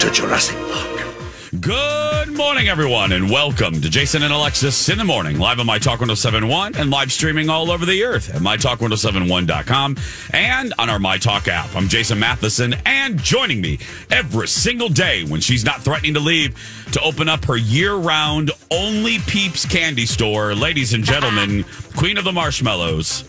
[0.00, 1.60] to Jurassic Park.
[1.60, 5.78] Good morning, everyone, and welcome to Jason and Alexis in the morning, live on My
[5.78, 9.98] Talk 1071 and live streaming all over the earth at MyTalk1071.com
[10.32, 11.76] and on our My Talk app.
[11.76, 13.78] I'm Jason Matheson, and joining me
[14.10, 16.56] every single day when she's not threatening to leave
[16.92, 22.24] to open up her year round Only Peeps candy store, ladies and gentlemen, Queen of
[22.24, 23.28] the Marshmallows.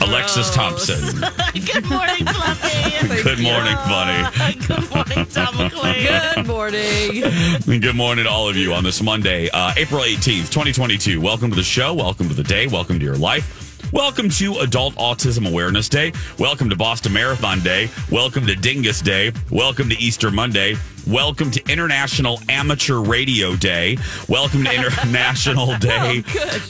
[0.00, 1.20] Alexis Thompson.
[1.54, 3.22] Good morning, Fluffy.
[3.22, 4.54] Good morning, Bunny.
[4.66, 6.34] Good morning, Tom McClain.
[6.34, 7.80] Good morning.
[7.80, 11.20] Good morning to all of you on this Monday, uh, April 18th, 2022.
[11.20, 11.92] Welcome to the show.
[11.94, 12.66] Welcome to the day.
[12.66, 13.92] Welcome to your life.
[13.92, 16.12] Welcome to Adult Autism Awareness Day.
[16.38, 17.90] Welcome to Boston Marathon Day.
[18.10, 19.32] Welcome to Dingus Day.
[19.50, 20.76] Welcome to Easter Monday.
[21.06, 23.98] Welcome to International Amateur Radio Day.
[24.28, 26.22] Welcome to International oh, Day.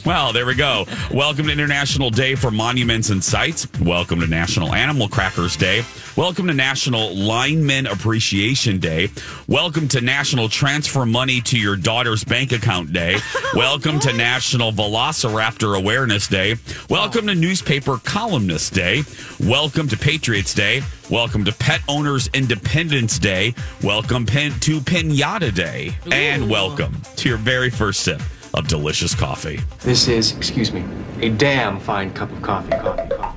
[0.05, 0.85] Well, there we go.
[1.11, 3.67] Welcome to International Day for Monuments and Sites.
[3.79, 5.83] Welcome to National Animal Crackers Day.
[6.15, 9.09] Welcome to National Lineman Appreciation Day.
[9.47, 13.17] Welcome to National Transfer Money to Your Daughter's Bank Account Day.
[13.43, 16.55] Oh, Welcome to National Velociraptor Awareness Day.
[16.89, 17.33] Welcome oh.
[17.33, 19.03] to Newspaper Columnist Day.
[19.41, 20.83] Welcome to Patriots Day.
[21.11, 23.53] Welcome to Pet Owners Independence Day.
[23.83, 25.93] Welcome pin- to Pinata Day.
[26.09, 28.21] And welcome to your very first sip
[28.53, 29.59] of delicious coffee.
[29.81, 30.85] This is, excuse me,
[31.19, 32.71] a damn fine cup of coffee.
[32.71, 33.35] Coffee, coffee.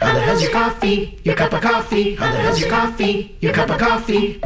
[0.00, 1.18] How the hell's your coffee?
[1.24, 2.14] Your cup of coffee?
[2.14, 3.36] How the hell's your coffee?
[3.40, 4.40] Your cup of coffee?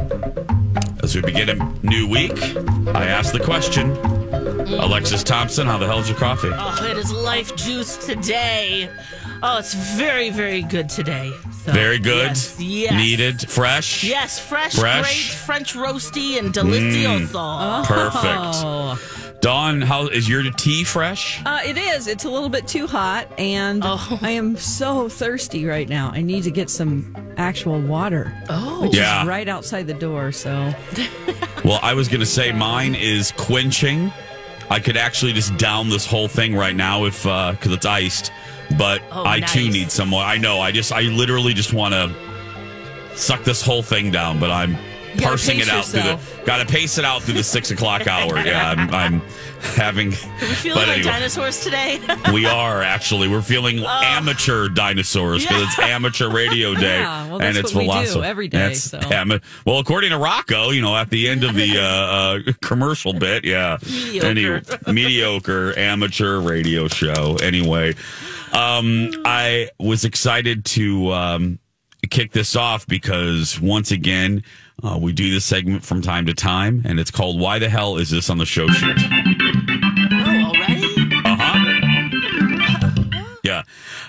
[1.03, 2.43] As we begin a new week,
[2.95, 3.95] I ask the question
[4.67, 4.83] mm.
[4.83, 6.51] Alexis Thompson, how the hell's your coffee?
[6.53, 8.89] Oh, it is life juice today.
[9.43, 11.31] Oh, it's very, very good today.
[11.65, 12.29] So, Very good.
[12.29, 12.57] Yes.
[12.61, 12.93] yes.
[12.95, 13.51] Needed.
[13.51, 14.05] Fresh.
[14.05, 15.03] Yes, fresh, Fresh.
[15.03, 17.85] great French roasty and delicioso.
[17.87, 19.43] Perfect.
[19.43, 21.41] Dawn, how is your tea fresh?
[21.45, 22.07] Uh, it is.
[22.09, 24.19] It's a little bit too hot, and Oh.
[24.23, 26.11] I am so thirsty right now.
[26.15, 28.33] I need to get some actual water.
[28.49, 28.83] Oh.
[28.83, 29.23] which Yeah.
[29.23, 30.33] is right outside the door.
[30.33, 30.73] So
[31.65, 34.13] Well, I was going to say mine is quenching.
[34.71, 38.33] I could actually just down this whole thing right now if because it's iced,
[38.79, 40.23] but Oh, I too need some more.
[40.23, 40.61] I know.
[40.61, 42.15] I just I literally just want to
[43.17, 44.77] suck this whole thing down, but I'm
[45.19, 46.21] parsing it out through the.
[46.45, 48.39] Got to pace it out through the six o'clock hour.
[48.39, 49.21] Yeah, I'm, I'm
[49.75, 50.11] having.
[50.11, 51.03] We feeling like anyway.
[51.03, 52.01] dinosaurs today.
[52.33, 53.29] We are actually.
[53.29, 58.49] We're feeling amateur dinosaurs because it's amateur radio day, Yeah, well, and it's we every
[58.49, 58.99] day, That's so.
[58.99, 63.13] ama- well, according to Rocco, you know, at the end of the uh, uh, commercial
[63.13, 64.27] bit, yeah, Mediocre.
[64.27, 64.63] Anyway,
[64.93, 67.37] mediocre amateur radio show.
[67.43, 67.95] Anyway,
[68.53, 71.59] um, I was excited to um,
[72.11, 74.43] kick this off because once again.
[74.83, 77.97] Uh, we do this segment from time to time, and it's called "Why the hell
[77.97, 81.11] is this on the show sheet?" oh, already?
[81.25, 81.73] Uh huh.
[83.43, 83.63] Yeah.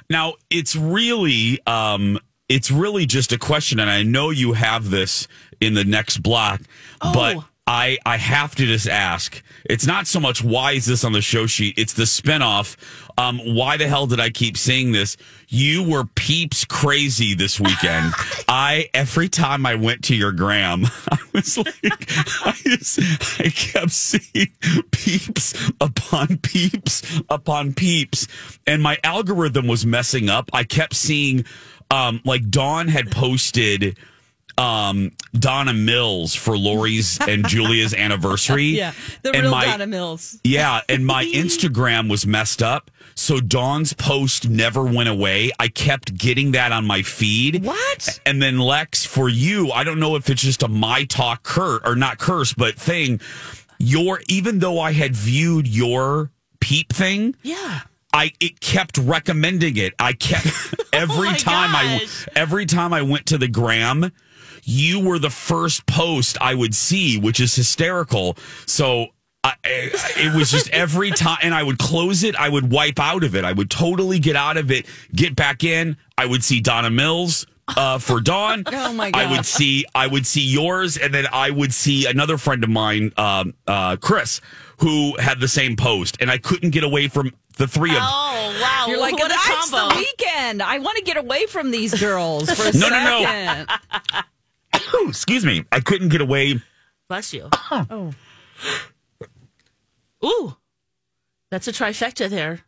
[0.09, 2.17] Now it's really, um,
[2.49, 5.27] it's really just a question, and I know you have this
[5.61, 6.61] in the next block,
[6.99, 7.45] but Oh.
[7.67, 9.43] I I have to just ask.
[9.65, 11.77] It's not so much why is this on the show sheet.
[11.77, 12.77] It's the spinoff.
[13.17, 15.17] Um, why the hell did I keep seeing this?
[15.49, 18.13] You were peeps crazy this weekend.
[18.47, 22.05] I every time I went to your gram, I was like,
[22.45, 22.99] I, just,
[23.39, 24.53] I kept seeing
[24.91, 28.27] peeps upon peeps upon peeps,
[28.65, 30.49] and my algorithm was messing up.
[30.53, 31.43] I kept seeing,
[31.91, 33.97] um, like Dawn had posted
[34.57, 38.63] um Donna Mills for Lori's and Julia's anniversary.
[38.65, 40.39] yeah, the And real my- Donna Mills.
[40.43, 42.89] Yeah, and my Instagram was messed up.
[43.15, 45.51] So Dawn's post never went away.
[45.59, 47.63] I kept getting that on my feed.
[47.65, 48.19] What?
[48.27, 51.81] And then Lex, for you, I don't know if it's just a my talk curse
[51.83, 53.19] or not curse, but thing.
[53.79, 57.81] Your even though I had viewed your peep thing, Yeah.
[58.13, 59.93] I it kept recommending it.
[59.99, 60.47] I kept
[60.93, 64.11] every Oh time I every time I went to the gram,
[64.69, 68.37] you were the first post I would see, which is hysterical.
[68.65, 69.07] So
[69.43, 72.99] I, I- it was just every time, and I would close it, I would wipe
[72.99, 74.85] out of it, I would totally get out of it,
[75.15, 75.95] get back in.
[76.17, 77.47] I would see Donna Mills.
[77.75, 79.21] Uh, for Dawn, Oh, my God.
[79.21, 82.69] I would see, I would see yours, and then I would see another friend of
[82.69, 84.39] mine, um, uh, Chris,
[84.79, 88.59] who had the same post, and I couldn't get away from the three of Oh
[88.61, 88.85] wow!
[88.87, 89.93] You're like, what a that's combo.
[89.93, 90.63] the weekend.
[90.63, 93.23] I want to get away from these girls for a No, no, no.
[93.25, 93.69] second.
[95.07, 96.61] excuse me, I couldn't get away.
[97.09, 97.49] Bless you.
[97.71, 98.13] Oh,
[100.25, 100.57] Ooh,
[101.51, 102.61] that's a trifecta there.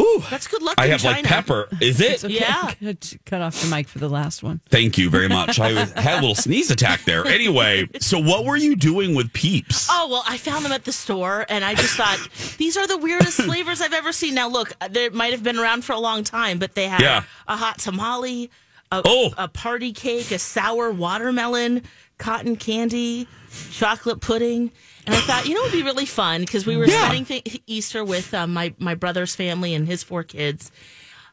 [0.00, 0.74] Ooh, That's good luck.
[0.78, 1.68] I in have like pepper.
[1.80, 2.12] Is it?
[2.12, 2.34] it's okay.
[2.40, 2.72] Yeah.
[2.82, 4.60] Cut, cut off the mic for the last one.
[4.68, 5.60] Thank you very much.
[5.60, 7.24] I was, had a little sneeze attack there.
[7.26, 9.86] Anyway, so what were you doing with Peeps?
[9.90, 12.18] Oh well, I found them at the store, and I just thought
[12.58, 14.34] these are the weirdest flavors I've ever seen.
[14.34, 17.22] Now look, they might have been around for a long time, but they had Yeah.
[17.46, 18.50] a hot tamale,
[18.98, 19.34] a, Oh.
[19.38, 21.82] a party cake, a sour watermelon,
[22.18, 23.26] cotton candy,
[23.70, 24.70] chocolate pudding.
[25.06, 27.06] And I thought, you know, it would be really fun because we were Yeah.
[27.08, 30.70] spending th- Easter with uh, my my brother's family and his four kids.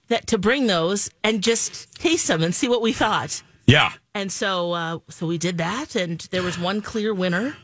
[0.08, 3.44] That to bring those and just taste them and see what we thought.
[3.68, 3.92] Yeah.
[4.16, 7.56] And so, uh, so we did that, and there was one clear winner.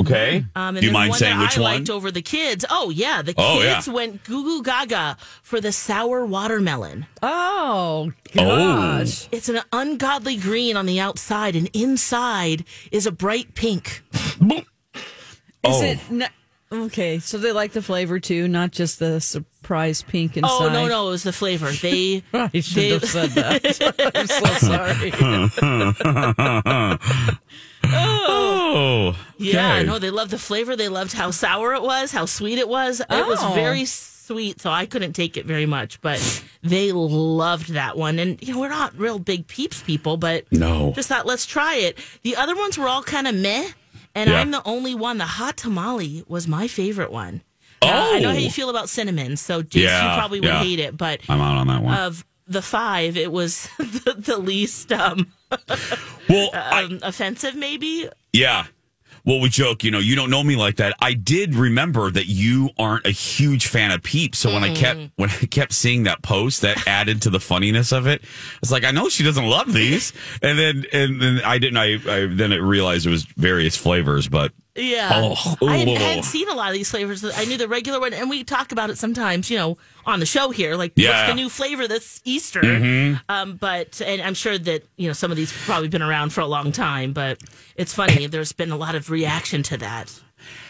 [0.00, 0.44] Okay.
[0.54, 1.72] Um, and Do you then mind one saying that which I one?
[1.74, 2.64] liked over the kids.
[2.70, 3.92] Oh yeah, the Oh, kids yeah.
[3.92, 7.06] went goo goo gaga for the sour watermelon.
[7.22, 8.44] Oh, Oh.
[8.98, 9.28] gosh.
[9.32, 14.02] It's an ungodly green on the outside, and inside is a bright pink.
[14.42, 14.62] Is
[15.64, 15.82] Oh.
[15.82, 16.28] it n-
[16.72, 17.18] okay?
[17.18, 20.48] So they like the flavor too, not just the surprise pink inside.
[20.50, 21.70] Oh no, no, it was the flavor.
[21.70, 24.12] They I should They- have said that.
[24.14, 25.10] I'm so sorry.
[27.92, 29.16] Oh.
[29.38, 29.86] yeah, okay.
[29.86, 30.76] no, they loved the flavor.
[30.76, 33.00] They loved how sour it was, how sweet it was.
[33.00, 33.52] It was Oh.
[33.54, 36.20] very sweet, so I couldn't take it very much, but
[36.62, 38.18] they loved that one.
[38.18, 40.92] And you know, we're not real big peeps people, but No.
[40.94, 41.98] just thought let's try it.
[42.22, 43.68] The other ones were all kind of meh,
[44.14, 44.40] and Yeah.
[44.40, 45.18] I'm the only one.
[45.18, 47.42] The hot tamale was my favorite one.
[47.82, 48.50] Now, I know how you Oh.
[48.50, 50.62] feel about cinnamon, so Jason, Yeah, you probably would yeah.
[50.62, 51.96] hate it, but I'm out on that one.
[51.96, 55.28] of the five, it was the, the least um,
[56.28, 58.08] well, I, um, offensive, maybe.
[58.32, 58.66] yeah.
[59.22, 60.96] Well, we joke, you know, you don't know me like that.
[60.98, 64.38] I did remember that you aren't a huge fan of Peeps.
[64.38, 65.10] So when I kept Mm.
[65.16, 68.22] when I kept seeing that post, that added to the funniness of it.
[68.62, 71.76] It's like I know she doesn't love these, and then and then I didn't.
[71.76, 75.10] I, I then it realized it was various flavors, but Yeah.
[75.12, 77.24] Oh, I hadn't, hadn't seen a lot of these flavors.
[77.24, 80.26] I knew the regular one, and we talk about it sometimes, you know, on the
[80.26, 80.76] show here.
[80.76, 81.10] Like, Yeah.
[81.10, 82.60] what's the new flavor this Easter?
[82.62, 83.16] Mm-hmm.
[83.28, 86.30] Um, but, and I'm sure that, you know, some of these have probably been around
[86.32, 87.38] for a long time, but
[87.76, 88.26] it's funny.
[88.26, 90.18] There's been a lot of reaction to that.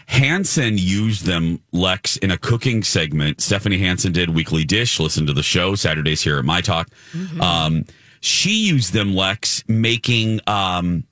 [0.06, 3.40] Hansen used them, Lex, in a cooking segment.
[3.40, 4.98] Stephanie Hansen did Weekly Dish.
[4.98, 6.88] Listen to the show Saturdays here at My Talk.
[7.12, 7.40] Mm-hmm.
[7.40, 7.84] Um,
[8.20, 11.04] she used them, Lex, making um,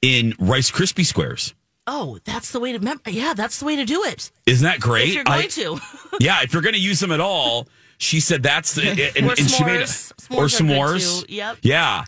[0.00, 1.54] in Rice Krispie squares.
[1.92, 4.30] Oh, that's the way to, mem- yeah, that's the way to do it.
[4.46, 5.08] Isn't that great?
[5.08, 5.80] If you're going I- to.
[6.20, 7.66] yeah, if you're going to use them at all,
[7.98, 8.82] she said that's the
[9.16, 10.12] and, Or and she made s'mores.
[10.36, 11.58] or S'mores Yep.
[11.62, 12.04] Yeah,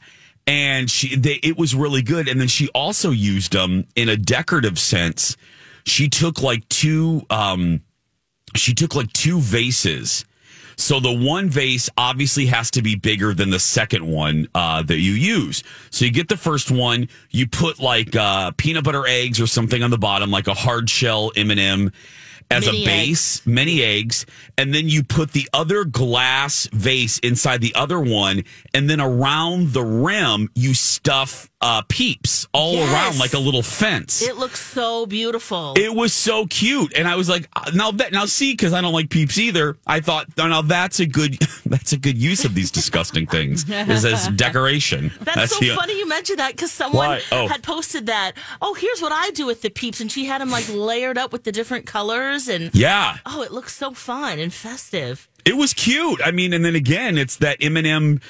[0.47, 2.29] and she they, it was really good.
[2.29, 5.37] And then she also used them in a decorative sense.
[5.85, 7.81] She took like two um,
[8.55, 10.25] she took like two vases.
[10.83, 14.99] So the one vase obviously has to be bigger than the second one uh, that
[14.99, 15.63] you use.
[15.91, 19.81] So you get the first one, you put like uh, peanut butter eggs or something
[19.85, 21.93] on the bottom, like a hard shell M and m
[22.51, 24.27] as Mini a base, many eggs,
[24.59, 28.43] and then you put the other glass vase inside the other one,
[28.75, 32.93] and then around the rim you stuff uh, peeps all Yes.
[32.93, 34.21] around like a little fence.
[34.21, 35.75] It looks so beautiful.
[35.79, 38.81] It was so cute, and I was like, uh, now that now see, because I
[38.81, 39.77] don't like peeps either.
[39.87, 43.65] I thought, oh, now that's a good that's a good use of these disgusting things
[43.71, 45.13] is as decoration.
[45.21, 47.47] That's, so the- funny you mentioned that because someone Oh.
[47.47, 48.33] had posted that.
[48.61, 51.33] Oh, here's what I do with the peeps, and she had them like layered up
[51.33, 55.29] with the different colors, and Yeah, oh, it looks so fun and festive.
[55.45, 56.21] it was cute.
[56.25, 58.21] I mean, and then again, it's that M and m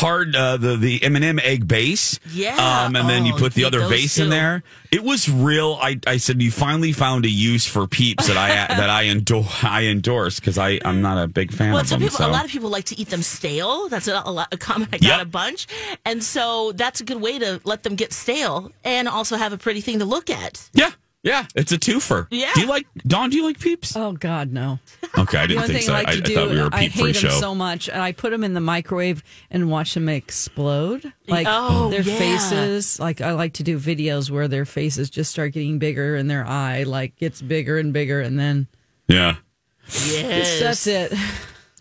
[0.00, 2.18] hard uh, the the M and m egg base.
[2.32, 2.56] Yeah.
[2.86, 4.62] um, and then you Oh, put the other vase in there.
[4.90, 5.78] It was real.
[5.80, 9.62] I, I said you finally found a use for peeps that I that I endorse.
[9.64, 12.08] I endorse because I I'm not a big fan Well, of some them.
[12.08, 13.88] people, a lot of people like to eat them stale.
[13.88, 15.22] That's a, a, lot, a comment I got Yep.
[15.22, 15.66] a bunch,
[16.04, 19.58] and so that's a good way to let them get stale and also have a
[19.58, 20.68] pretty thing to look at.
[20.72, 20.90] yeah,
[21.22, 22.26] yeah, it's a twofer.
[22.30, 22.50] Yeah.
[22.54, 23.30] Do you like Don?
[23.30, 23.96] Do you like peeps?
[23.96, 24.78] Oh God, no.
[25.18, 25.94] Okay, I The didn't think thing so.
[25.94, 27.30] I I, like to I do, thought we were a I peep free hate them
[27.32, 27.40] show.
[27.40, 31.12] so much, and I put them in the microwave and watch them explode.
[31.26, 32.16] Like Oh, their yeah.
[32.16, 33.00] faces.
[33.00, 36.46] Like I like to do videos where their faces just start getting bigger, and their
[36.46, 38.68] eye like gets bigger and bigger, and then
[39.08, 39.36] yeah.
[39.88, 41.12] Yes, that's it.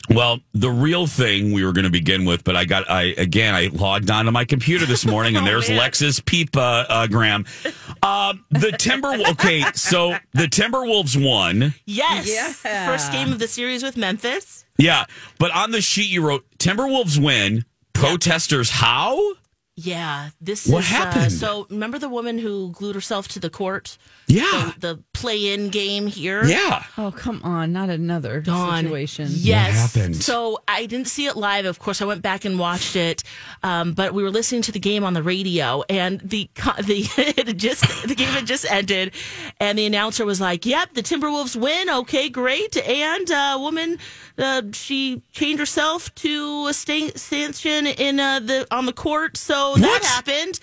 [0.10, 3.54] Well, the real thing we were going to begin with, but I got I again
[3.54, 5.78] I logged onto my computer this morning and Oh, there's man.
[5.80, 7.46] Lex's peep uh, uh, gram.
[8.02, 11.74] Uh, the Timber okay, so the Timberwolves won.
[11.86, 12.30] Yes.
[12.64, 12.86] Yeah.
[12.86, 14.66] First game of the series with Memphis.
[14.78, 15.06] Yeah,
[15.40, 17.66] but on the sheet you wrote Timberwolves win.
[17.94, 19.20] Protesters how?
[19.80, 20.30] Yeah.
[20.42, 21.28] This What is, happened?
[21.28, 24.00] Uh, so remember the woman who glued herself to the court?
[24.26, 24.72] Yeah.
[24.80, 26.44] The, the play-in game here.
[26.46, 26.84] Yeah.
[26.98, 27.74] Oh, come on.
[27.74, 28.84] Not another Dawn.
[28.84, 29.28] situation.
[29.30, 29.94] Yes.
[29.94, 30.16] happened?
[30.16, 31.66] So I didn't see it live.
[31.66, 33.24] Of course, I went back and watched it,
[33.62, 36.50] um, but we were listening to the game on the radio, and the
[36.84, 39.14] the it just the game had just ended,
[39.60, 41.88] and the announcer was like, "Yep, the Timberwolves win.
[41.90, 44.00] Okay, great." And uh, woman,
[44.38, 50.04] uh, she changed herself to a stanchion in uh, the on the court, so that
[50.04, 50.60] happened.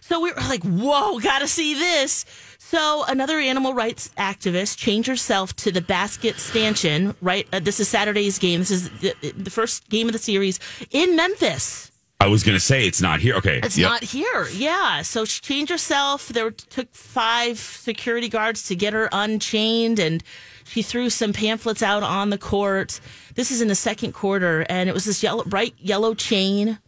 [0.00, 2.24] So we were like, "Whoa, got to see this."
[2.58, 7.14] So another animal rights activist changed herself to the basket stanchion.
[7.22, 8.60] Right, uh, this is Saturday's game.
[8.60, 10.58] This is the, the first game of the series
[10.90, 11.90] in Memphis.
[12.20, 13.36] I was going to say it's not here.
[13.36, 13.60] Okay.
[13.62, 13.88] It's Yep.
[13.90, 14.48] not here.
[14.52, 15.02] Yeah.
[15.02, 16.28] So she changed herself.
[16.28, 20.22] There took five security guards to get her unchained, and
[20.68, 23.00] she threw some pamphlets out on the court.
[23.34, 26.78] This is in the second quarter, and it was this yellow, bright yellow chain.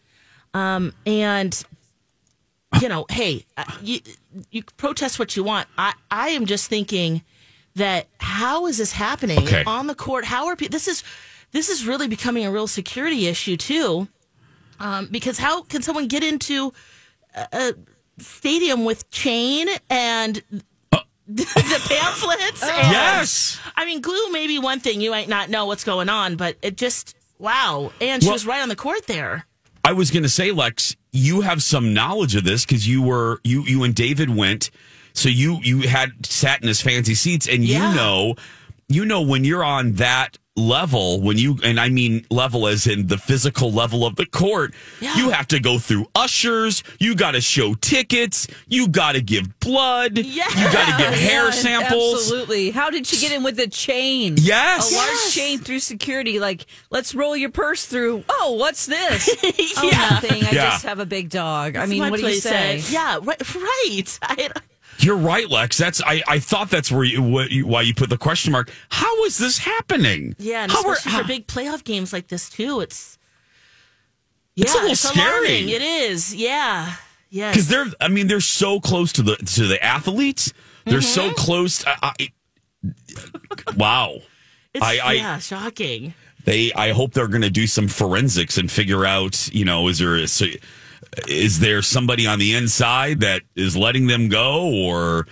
[0.55, 1.63] Um, and
[2.81, 4.01] you know, hey, uh, you
[4.51, 5.67] you protest what you want.
[5.79, 7.23] I I am just thinking
[7.77, 9.65] that how is this happening Okay.
[9.67, 10.25] on the court?
[10.25, 10.73] How are people?
[10.73, 11.03] This is
[11.53, 14.09] this is really becoming a real security issue too.
[14.79, 16.73] Um, because how can someone get into
[17.35, 17.73] a, a
[18.23, 20.43] stadium with chain and
[21.37, 22.63] the pamphlets?
[22.63, 22.69] Oh.
[22.71, 23.59] and, Yes.
[23.77, 25.01] I mean, glue may be one thing.
[25.01, 27.93] You might not know what's going on, but it just, wow.
[28.01, 29.47] And she Well- was right on the court there.
[29.85, 33.41] I was going to say, Lex, you have some knowledge of this because you were
[33.45, 34.71] you you and David went,
[35.15, 37.89] so you you had sat in his fancy seats, and Yeah.
[37.89, 38.35] you know,
[38.89, 43.07] you know when you're on that level, when you and I mean level as in
[43.07, 45.15] the physical level of the court, Yeah.
[45.17, 49.59] you have to go through ushers, you got to show tickets, you got to give
[49.61, 52.15] blood, you got to give hair Yeah, samples.
[52.23, 52.71] Absolutely.
[52.71, 54.35] How did she get in with a chain?
[54.39, 54.93] Yes.
[54.93, 55.35] A large Yes.
[55.35, 56.39] chain through security.
[56.41, 58.25] Like, let's roll your purse through.
[58.29, 59.29] Oh, what's this?
[59.83, 60.45] Oh, nothing.
[60.45, 60.71] I Yeah.
[60.71, 61.77] just have a big dog.
[61.77, 62.79] I mean, what do you say?
[62.79, 62.91] at.
[62.91, 63.55] Yeah, right.
[63.55, 64.19] right.
[64.23, 64.51] I,
[65.03, 65.79] You're right, Lex.
[65.79, 68.71] That's I, I thought that's where you, what you why you put the question mark.
[68.91, 70.35] How is this happening?
[70.39, 72.81] yeah, and How especially how- for big playoff games like this too.
[72.81, 73.19] It's
[74.57, 75.31] It's a little it's scary.
[75.31, 75.69] alarming.
[75.71, 76.35] It is.
[76.35, 76.95] Yeah.
[77.33, 77.55] Yes.
[77.55, 80.53] because they're i mean they're so close to the to the athletes
[80.85, 81.31] they're Mm-hmm.
[81.31, 82.29] so close I, I,
[83.77, 84.17] wow
[84.75, 86.15] It's, I- yeah, shocking.
[86.45, 90.01] they i hope they're going to do some forensics and figure out you know is
[90.01, 90.27] there a,
[91.29, 95.27] is there somebody on the inside that is letting them go or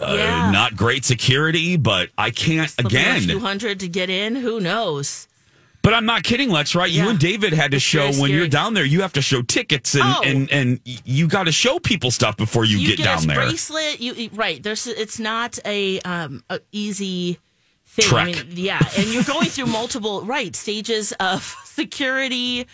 [0.00, 0.50] uh, Yeah.
[0.50, 4.36] not great security but i can't Slipping again Two hundred to get in.
[4.36, 5.28] Who knows?
[5.82, 8.48] but i'm not kidding lex right you and david had to It's show when you're
[8.48, 10.22] down there you have to show tickets and Oh.
[10.24, 13.36] and and you got to show people stuff before you, get, get down a there
[13.36, 14.00] bracelet.
[14.00, 14.62] You right.
[14.62, 14.86] There's.
[14.86, 17.38] It's not a um a easy
[17.86, 18.06] thing.
[18.06, 18.22] Trek.
[18.28, 22.66] I mean, yeah, and you're going through multiple right stages of security.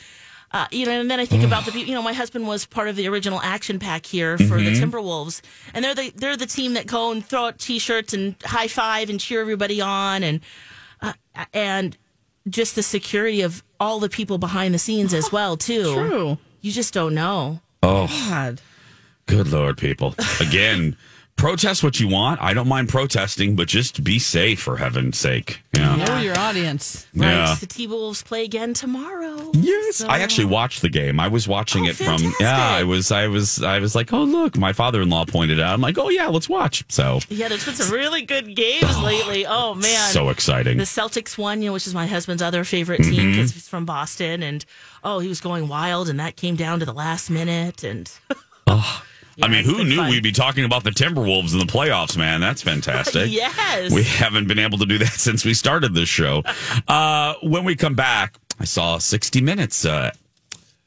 [0.53, 1.89] Uh, you know, and then I think about the people.
[1.89, 4.83] You know, my husband was part of the original action pack here for the Mm-hmm.
[4.91, 5.43] Timberwolves,
[5.75, 9.11] and they're the they're the team that go and throw out T-shirts and high five
[9.11, 10.41] and cheer everybody on, and
[11.01, 11.13] uh,
[11.55, 11.97] and
[12.49, 15.95] just the security of all the people behind the scenes as well too.
[15.95, 16.39] True.
[16.63, 17.61] You just don't know.
[17.83, 18.61] Oh God.
[19.27, 20.17] Good Lord, people.
[20.41, 20.97] Again,
[21.41, 22.41] protest what you want.
[22.43, 25.61] I don't mind protesting, but just be safe for heaven's sake.
[25.75, 25.97] Yeah.
[25.97, 27.07] Know your audience.
[27.15, 27.29] Right.
[27.31, 27.55] Yeah.
[27.59, 29.51] The T Wolves play again tomorrow.
[29.55, 29.97] Yes.
[29.97, 31.19] So- I actually watched the game.
[31.19, 32.41] I was watching Oh, it from fantastic.
[32.41, 35.81] yeah, I was I was I was like, "Oh, look, my father-in-law pointed out." I'm
[35.81, 39.47] like, "Oh yeah, let's watch." So, Yeah, there's been some really good games lately.
[39.47, 40.11] Oh man.
[40.13, 40.77] so exciting.
[40.77, 43.11] the Celtics won, you know, which is my husband's other favorite Mm-hmm.
[43.11, 44.65] team because he's from Boston, and
[45.03, 48.11] oh, he was going wild, and that came down to the last minute, and
[49.43, 50.11] I mean, who knew fun.
[50.11, 52.41] we'd be talking about the Timberwolves in the playoffs, man?
[52.41, 53.31] That's fantastic.
[53.31, 56.43] yes, We haven't been able to do that since we started this show.
[56.89, 60.11] Uh, when we come back, I saw a 60 Minutes, uh,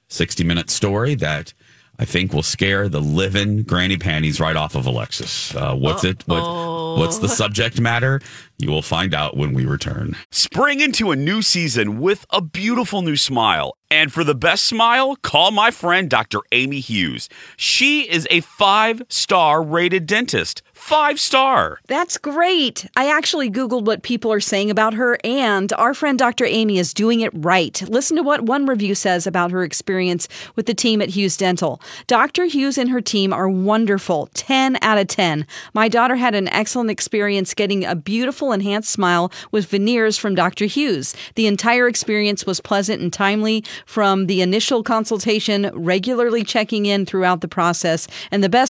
[0.09, 1.53] 60 Minute story that
[1.99, 5.55] I think will scare the living granny panties right off of Alexis.
[5.55, 6.23] Uh, what's it?
[6.27, 8.19] What, what's the subject matter?
[8.57, 10.15] You will find out when we return.
[10.31, 13.77] Spring into a new season with a beautiful new smile.
[13.91, 16.39] And for the best smile, call my friend Dr.
[16.51, 17.29] Amy Hughes.
[17.57, 20.63] She is a five star rated dentist.
[20.83, 21.79] Five star.
[21.87, 22.85] That's great.
[22.97, 26.43] I actually Googled what people are saying about her, and our friend Dr.
[26.43, 27.81] Amy is doing it right.
[27.87, 31.81] Listen to what one review says about her experience with the team at Hughes Dental.
[32.07, 32.43] Dr.
[32.45, 34.29] Hughes and her team are wonderful.
[34.33, 35.47] 10 out of 10.
[35.73, 40.65] My daughter had an excellent experience getting a beautiful enhanced smile with veneers from Dr.
[40.65, 41.15] Hughes.
[41.35, 47.39] The entire experience was pleasant and timely from the initial consultation, regularly checking in throughout
[47.39, 48.72] the process, and the best.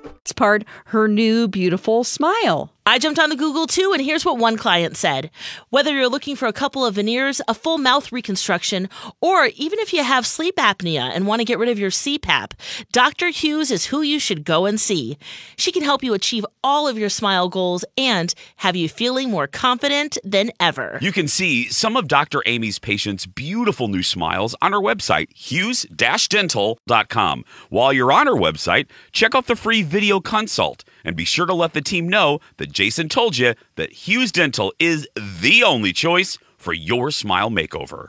[0.23, 2.71] It's part her new beautiful smile.
[2.83, 5.29] I jumped on the Google too, and here's what one client said.
[5.69, 8.89] Whether you're looking for a couple of veneers, a full mouth reconstruction,
[9.21, 12.53] or even if you have sleep apnea and want to get rid of your CPAP,
[12.91, 13.29] Dr.
[13.29, 15.19] Hughes is who you should go and see.
[15.57, 19.45] She can help you achieve all of your smile goals and have you feeling more
[19.45, 20.97] confident than ever.
[21.01, 22.41] You can see some of Dr.
[22.47, 27.45] Amy's patients' beautiful new smiles on her website, hughes-dental.com.
[27.69, 31.53] While you're on her website, check out the free video consult and be sure to
[31.53, 36.39] let the team know that Jason told you that Hughes Dental is the only choice
[36.57, 38.07] for your smile makeover.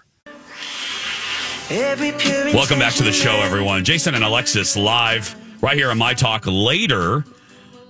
[1.69, 3.85] Welcome back to the show, everyone.
[3.85, 7.23] Jason and Alexis live right here on My Talk later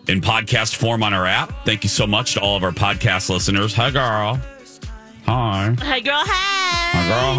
[0.09, 1.65] in podcast form on our app.
[1.65, 3.73] Thank you so much to all of our podcast listeners.
[3.75, 4.41] Hi, girl.
[5.27, 5.77] Hi.
[5.79, 6.15] Hi, girl.
[6.17, 6.91] Hi.
[6.99, 7.35] Hi, girl.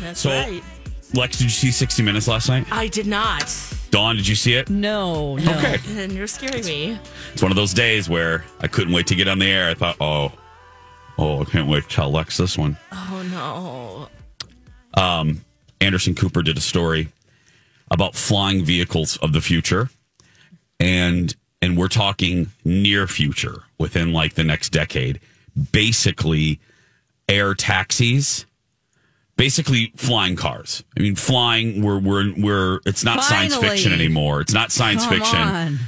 [0.00, 0.64] That's So- right.
[1.14, 2.66] Lex, did you see 60 Minutes last night?
[2.72, 3.54] I did not.
[3.96, 4.68] Dawn, did you see it?
[4.68, 5.52] No, no.
[5.52, 5.78] Okay.
[6.02, 6.98] And you're scaring me.
[7.32, 9.70] It's one of those days where I couldn't wait to get on the air.
[9.70, 10.32] I thought, oh,
[11.16, 12.76] oh, I can't wait to tell Lex this one.
[12.92, 14.10] Oh,
[14.92, 15.02] no.
[15.02, 15.42] um,
[15.80, 17.08] Anderson Cooper did a story
[17.90, 19.88] about flying vehicles of the future,
[20.78, 25.20] and and we're talking near future, within like the next decade.
[25.72, 26.60] Basically,
[27.30, 28.44] air taxis,
[29.36, 30.84] basically flying cars.
[30.98, 31.82] I mean, flying.
[31.82, 32.80] We're we're we're.
[32.86, 34.40] It's not science fiction anymore.
[34.40, 35.38] It's not science Come fiction.
[35.38, 35.78] on.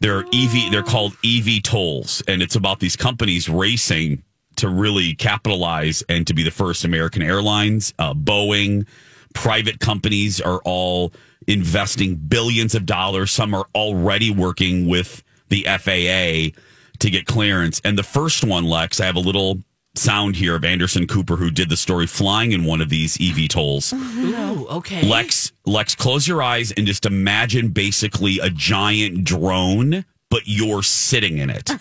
[0.00, 0.70] They're EV.
[0.70, 4.22] They're called eVTOLs, and it's about these companies racing
[4.56, 6.84] to really capitalize and to be the first.
[6.84, 8.86] American Airlines, uh, Boeing,
[9.34, 11.12] private companies are all
[11.46, 13.30] investing billions of dollars.
[13.30, 16.58] Some are already working with the FAA
[17.00, 17.80] to get clearance.
[17.84, 19.58] And the first one, Lex, I have a little
[19.96, 23.92] sound here of Anderson Cooper who did the story flying in one of these eVTOLs.
[23.92, 25.06] Ooh, okay.
[25.06, 31.38] Lex, Lex, close your eyes and just imagine basically a giant drone, but you're sitting
[31.38, 31.70] in it.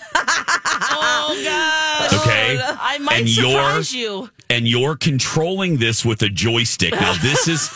[0.95, 2.21] Oh, gosh.
[2.21, 2.59] Okay.
[2.61, 4.29] I might And surprise you.
[4.49, 6.91] And you're controlling this with a joystick.
[6.91, 7.71] Now, this is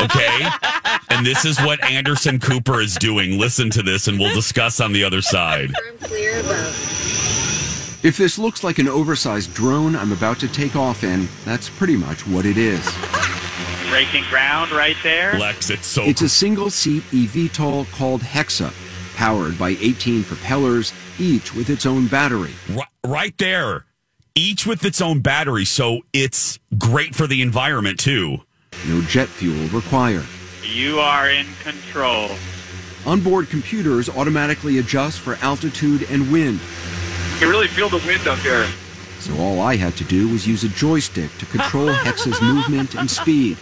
[0.00, 0.48] okay.
[1.10, 3.38] And this is what Anderson Cooper is doing.
[3.38, 5.72] Listen to this, and we'll discuss on the other side.
[8.02, 11.94] If this looks like an oversized drone I'm about to take off in, that's pretty
[11.94, 12.84] much what it is.
[13.90, 15.38] Breaking ground right there.
[15.38, 18.72] Lex, it's so It's a single seat eVTOL called Hexa,
[19.14, 22.50] powered by 18 propellers, each with its own battery.
[22.70, 23.84] Right, right there.
[24.34, 28.38] Each with its own battery, so it's great for the environment too.
[28.88, 30.26] No jet fuel required.
[30.64, 32.30] You are in control.
[33.06, 37.01] Onboard computers automatically adjust for altitude and wind, You
[37.42, 38.68] can really feel the wind up here.
[39.18, 43.10] so all I had to do was use a joystick to control Hexa's movement and
[43.10, 43.58] speed.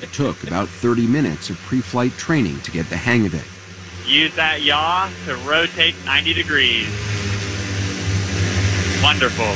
[0.00, 3.42] It took about 30 minutes of pre-flight training to get the hang of it.
[4.08, 6.86] Use that yaw to rotate 90 degrees.
[9.02, 9.54] Wonderful.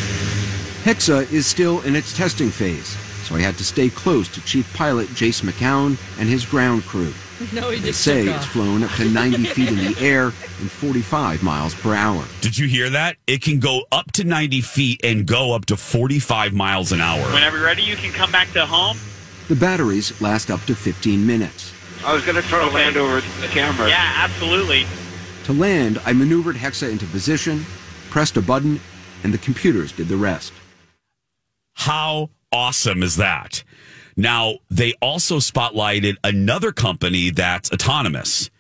[0.83, 2.89] Hexa is still in its testing phase,
[3.29, 7.13] so I had to stay close to Chief Pilot Jace McCown and his ground crew.
[7.53, 8.53] No, he They just say took it's off.
[8.53, 12.25] flown up to 90 feet in the air and 45 miles per hour.
[12.41, 13.17] Did you hear that?
[13.27, 17.23] It can go up to 90 feet and go up to 45 miles an hour.
[17.33, 18.97] Whenever you're ready, you can come back to home.
[19.49, 21.73] The batteries last up to 15 minutes.
[22.05, 23.89] I was going to try to land over the camera.
[23.89, 24.85] Yeah, absolutely.
[25.45, 27.65] To land, I maneuvered Hexa into position,
[28.11, 28.81] pressed a button,
[29.25, 30.53] and the computers did the rest.
[31.75, 33.63] How awesome is that?
[34.19, 38.51] Now, they also spotlighted another company that's autonomous.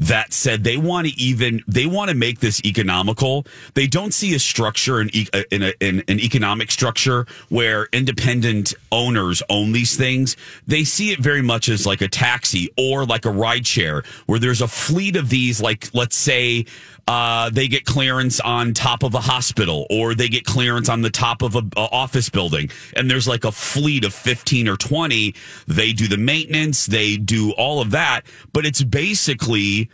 [0.00, 3.46] that said they want to even they want to make this economical.
[3.74, 5.08] They don't see a structure in,
[5.52, 10.36] in, a, in an economic structure where independent owners own these things.
[10.66, 14.38] They see it very much as like a taxi or like a ride share where
[14.38, 15.62] there's a fleet of these.
[15.62, 16.66] Like let's say
[17.06, 21.10] uh, they get clearance on top of a hospital or they get clearance on the
[21.10, 25.34] top of a, a office building, and there's like a fleet of fifteen or twenty.
[25.66, 29.90] They do the maintenance, they do all of that, but it's basically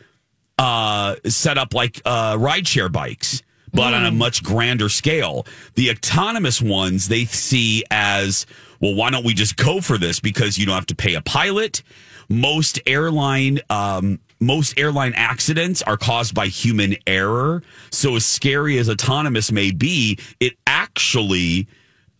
[0.58, 3.42] uh, set up like uh, rideshare bikes,
[3.72, 5.46] but on a much grander scale.
[5.74, 8.46] The autonomous ones they see as
[8.80, 8.94] well.
[8.94, 10.20] Why don't we just go for this?
[10.20, 11.82] Because you don't have to pay a pilot.
[12.28, 17.62] Most airline um, most airline accidents are caused by human error.
[17.90, 21.68] So as scary as autonomous may be, it actually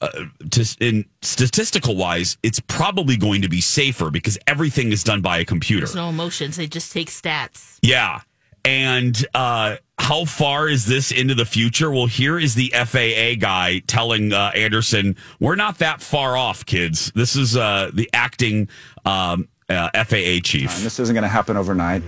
[0.01, 0.09] uh,
[0.51, 5.39] to, in statistical wise, it's probably going to be safer because everything is done by
[5.39, 5.87] a computer.
[5.87, 6.57] There's no emotions.
[6.57, 7.79] They just take stats.
[7.83, 8.21] Yeah.
[8.65, 11.91] And uh, how far is this into the future?
[11.91, 17.11] Well, here is the FAA guy telling uh, Anderson, we're not that far off, kids.
[17.15, 18.69] This is uh, the acting
[19.05, 20.77] um, uh, FAA chief.
[20.77, 22.03] And this isn't going to happen overnight.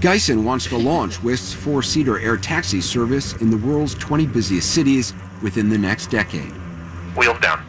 [0.00, 4.74] Gysin wants to launch Wisk's four seater air taxi service in the world's 20 busiest
[4.74, 6.52] cities within the next decade.
[7.16, 7.64] Wheels down.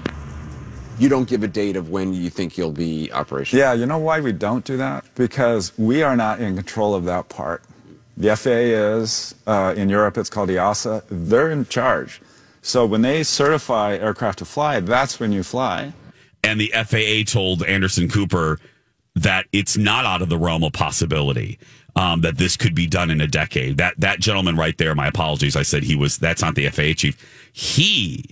[1.00, 3.64] You don't give a date of when you think you'll be operational.
[3.64, 5.06] Yeah, you know why we don't do that?
[5.16, 7.64] Because we are not in control of that part.
[8.18, 12.20] The FAA is, uh, in Europe it's called EASA, they're in charge.
[12.64, 15.94] So when they certify aircraft to fly, that's when you fly.
[16.44, 18.60] And the FAA told Anderson Cooper
[19.22, 21.60] that it's not out of the realm of possibility
[21.96, 23.78] um, that this could be done in a decade.
[23.78, 26.18] That that gentleman right there, my apologies, I said he was.
[26.18, 27.50] That's not the FAA chief.
[27.54, 28.26] He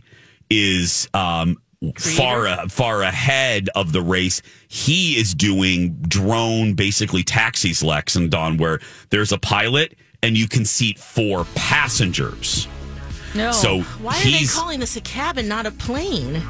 [0.50, 1.58] is um,
[1.98, 4.42] far uh, far ahead of the race.
[4.68, 10.48] He is doing drone, basically taxis, Lex and Don, where there's a pilot and you
[10.48, 12.68] can seat four passengers.
[13.34, 13.52] No.
[13.52, 16.42] So why are they calling this a cabin, not a plane?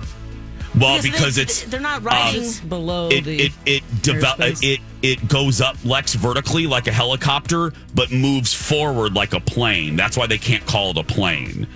[0.79, 4.79] Well, they- because it's they're not rising um, below it the it it, develop, it
[5.01, 9.95] it goes up Lex vertically like a helicopter, but moves forward like a plane.
[9.95, 11.67] That's why they can't call it a plane.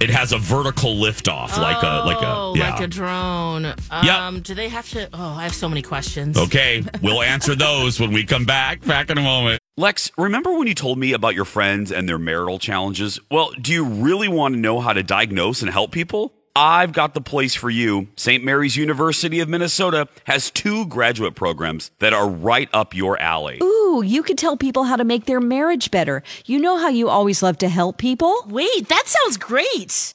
[0.00, 2.70] It has a vertical liftoff, like a like Oh, a yeah.
[2.70, 3.74] like a drone.
[3.90, 5.08] Um, Do they have to?
[5.12, 6.38] Oh, I have so many questions.
[6.38, 8.82] okay, we'll answer those when we come back.
[8.84, 9.60] Back in a moment.
[9.76, 13.20] Lex, remember when you told me about your friends and their marital challenges?
[13.30, 16.32] Well, do you really want to know how to diagnose and help people?
[16.54, 18.08] I've got the place for you.
[18.16, 18.42] St.
[18.42, 23.58] Mary's University of Minnesota has two graduate programs that are right up your alley.
[23.62, 26.22] Ooh, you could tell people how to make their marriage better.
[26.46, 28.34] You know how you always love to help people?
[28.48, 30.14] Wait, that sounds great.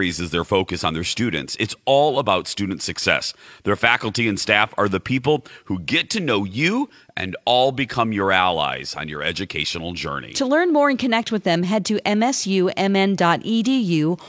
[0.00, 1.56] is their focus on their students.
[1.60, 3.34] It's all about student success.
[3.64, 8.12] Their faculty and staff are the people who get to know you and all become
[8.12, 10.32] your allies on your educational journey.
[10.34, 12.70] To learn more and connect with them, head to msumn.edu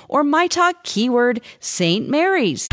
[0.09, 2.09] or my talk keyword St.
[2.09, 2.67] Mary's.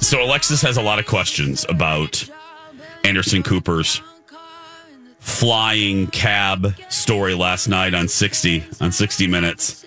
[0.00, 2.28] So Alexis has a lot of questions about
[3.04, 4.02] Anderson Cooper's
[5.20, 9.84] flying cab story last night on 60 on 60 minutes.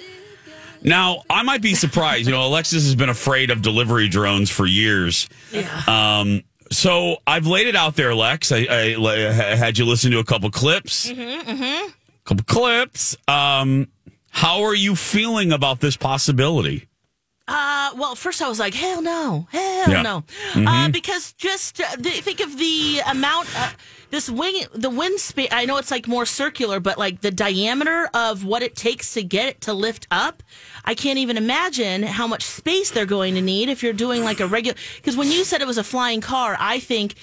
[0.83, 2.25] Now, I might be surprised.
[2.25, 5.29] You know, Alexis has been afraid of delivery drones for years.
[5.51, 5.69] Yeah.
[5.87, 8.51] Um, so I've laid it out there, Lex.
[8.51, 11.09] I, I, I had you listen to a couple clips.
[11.09, 11.89] Mm-hmm, mm-hmm.
[12.25, 13.15] couple clips.
[13.27, 13.87] Um,
[14.29, 16.87] how are you feeling about this possibility?
[17.47, 20.01] Uh, well, first I was like, hell no, hell Yeah.
[20.01, 20.17] no,
[20.55, 20.91] uh, Mhm.
[20.93, 23.69] because just uh, think of the amount, uh,
[24.13, 25.49] this wing, the wind speed.
[25.52, 29.23] I know it's like more circular, but like the diameter of what it takes to
[29.23, 30.43] get it to lift up,
[30.86, 34.39] I can't even imagine how much space they're going to need if you're doing like
[34.39, 34.78] a regular.
[34.97, 37.15] Because when you said it was a flying car, I think,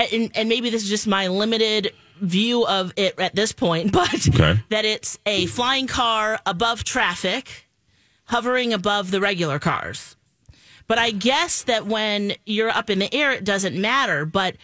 [0.00, 4.28] and, and maybe this is just my limited view of it at this point, but
[4.28, 4.58] Okay.
[4.70, 7.68] that it's a flying car above traffic
[8.24, 10.16] hovering above the regular cars.
[10.88, 14.24] But I guess that when you're up in the air, it doesn't matter.
[14.26, 14.56] But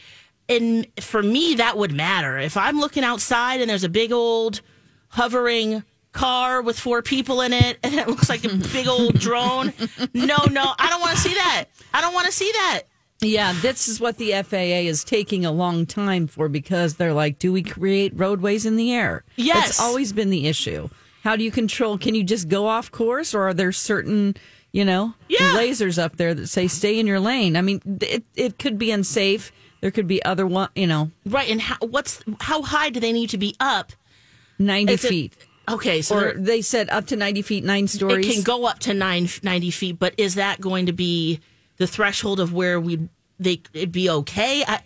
[0.53, 2.39] in for me, that would matter.
[2.39, 4.61] If I'm looking outside and there's a big old
[5.09, 9.73] hovering car with four people in it, and it looks like a big old drone.
[10.15, 11.67] No, no, I don't want to see that.
[11.93, 12.83] I don't want to see that.
[13.21, 17.39] Yeah, this is what the FAA is taking a long time for because they're like,
[17.39, 19.25] do we create roadways in the air?
[19.37, 19.71] Yes.
[19.71, 20.89] It's always been the issue.
[21.23, 21.99] How do you control?
[21.99, 24.35] Can you just go off course or are there certain,
[24.73, 25.15] you know,
[25.55, 27.57] lasers up there that say stay in your lane?
[27.57, 29.53] I mean, it, it could be unsafe.
[29.83, 33.13] There could be other one, you know, Right, and how, what's how high do they
[33.13, 33.93] need to be up?
[34.59, 35.33] 90 Is it- feet.
[35.69, 38.27] Okay, so or they're- said up to 90 feet, nine stories.
[38.27, 41.41] It can go up to nine, 90 feet, but is that going to be
[41.77, 44.65] the threshold of where we they it'd be okay?
[44.67, 44.81] I,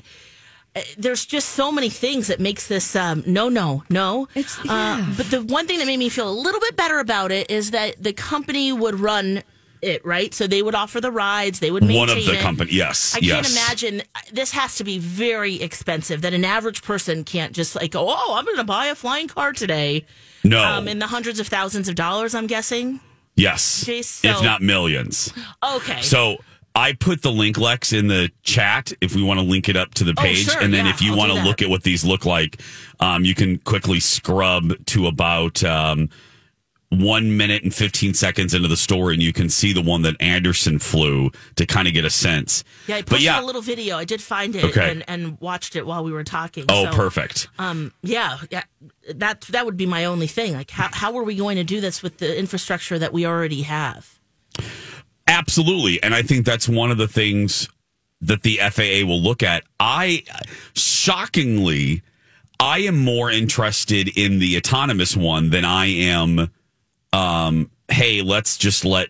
[0.75, 4.29] uh, there's just so many things that makes this um, no, no, no.
[4.69, 7.51] uh, but the one thing that made me feel a little bit better about it
[7.51, 9.43] is that the company would run
[9.83, 12.41] it right, so they would offer the rides, they would maintain One of the it.
[12.41, 13.35] company, yes, I yes.
[13.35, 16.23] can't imagine this has to be very expensive.
[16.23, 19.29] That an average person can't just like, go, oh, I'm going to buy a flying
[19.29, 20.05] car today.
[20.45, 20.63] No.
[20.63, 22.35] um, in the hundreds of thousands of dollars.
[22.35, 23.01] I'm guessing.
[23.35, 25.33] Yes, Jace, if not millions.
[25.63, 26.01] Okay.
[26.03, 26.37] So
[26.75, 29.93] I put the link, Lex, in the chat if we want to link it up
[29.95, 30.45] to the Oh, page.
[30.47, 32.61] sure, and then yeah, if you I'll want to look at what these look like,
[33.01, 36.09] um, you can quickly scrub to about um,
[36.91, 40.15] one minute and 15 seconds into the story, and you can see the one that
[40.21, 42.63] Anderson flew to kind of get a sense.
[42.87, 43.97] Yeah, I but posted yeah, a little video.
[43.99, 44.91] I did find it Okay.
[44.91, 46.65] and, and watched it while we were talking.
[46.69, 47.49] Oh, So, perfect.
[47.59, 48.63] Um, yeah, yeah,
[49.17, 50.55] that that would be my only thing.
[50.55, 53.63] Like, how how are we going to do this with the infrastructure that we already
[53.63, 54.19] have?
[55.27, 56.01] Absolutely.
[56.03, 57.69] And I think that's one of the things
[58.21, 59.65] that the FAA will look at.
[59.81, 60.23] I
[60.75, 62.03] shockingly,
[62.61, 66.51] I am more interested in the autonomous one than I am
[67.13, 69.09] um hey, let's just let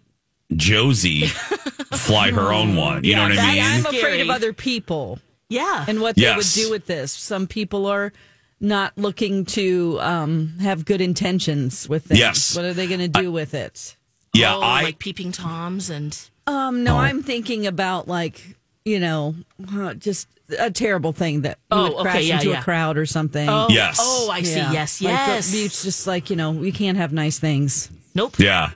[0.54, 3.04] Josie fly her own one.
[3.04, 3.62] You know what I mean?
[3.64, 5.18] I'm afraid of other people.
[5.48, 5.84] Yeah.
[5.88, 7.12] And what they would do with this.
[7.12, 8.12] Some people are
[8.60, 12.20] not looking to um, have good intentions with things.
[12.20, 12.56] Yes.
[12.56, 13.96] What are they going to do with it?
[14.34, 16.98] Yeah, oh, I like peeping toms and Um, no, Oh.
[16.98, 19.34] I'm thinking about like, you know,
[19.72, 20.28] uh, just
[20.58, 22.60] a terrible thing that you Oh, would okay, crash yeah, into yeah.
[22.60, 23.48] a crowd or something.
[23.48, 23.98] Oh, Yes.
[24.00, 24.56] oh, I see.
[24.58, 25.54] Yes, Like, yes.
[25.54, 27.90] it's just like, you know, we can't have nice things.
[28.14, 28.38] Nope.
[28.38, 28.70] Yeah.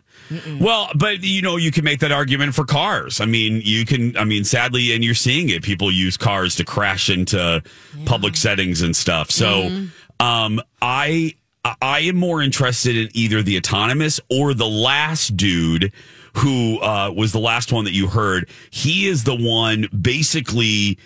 [0.61, 3.20] Well, but you know, you can make that argument for cars.
[3.20, 4.16] I mean, you can.
[4.16, 5.64] I mean, sadly, and you're seeing it.
[5.64, 7.61] People use cars to crash into
[8.04, 9.30] public settings and stuff.
[9.33, 9.87] So,
[10.20, 11.35] um, I
[11.83, 15.92] I am more interested in either the autonomous or the last dude
[16.35, 18.48] who uh, was the last one that you heard.
[18.70, 20.96] He is the one basically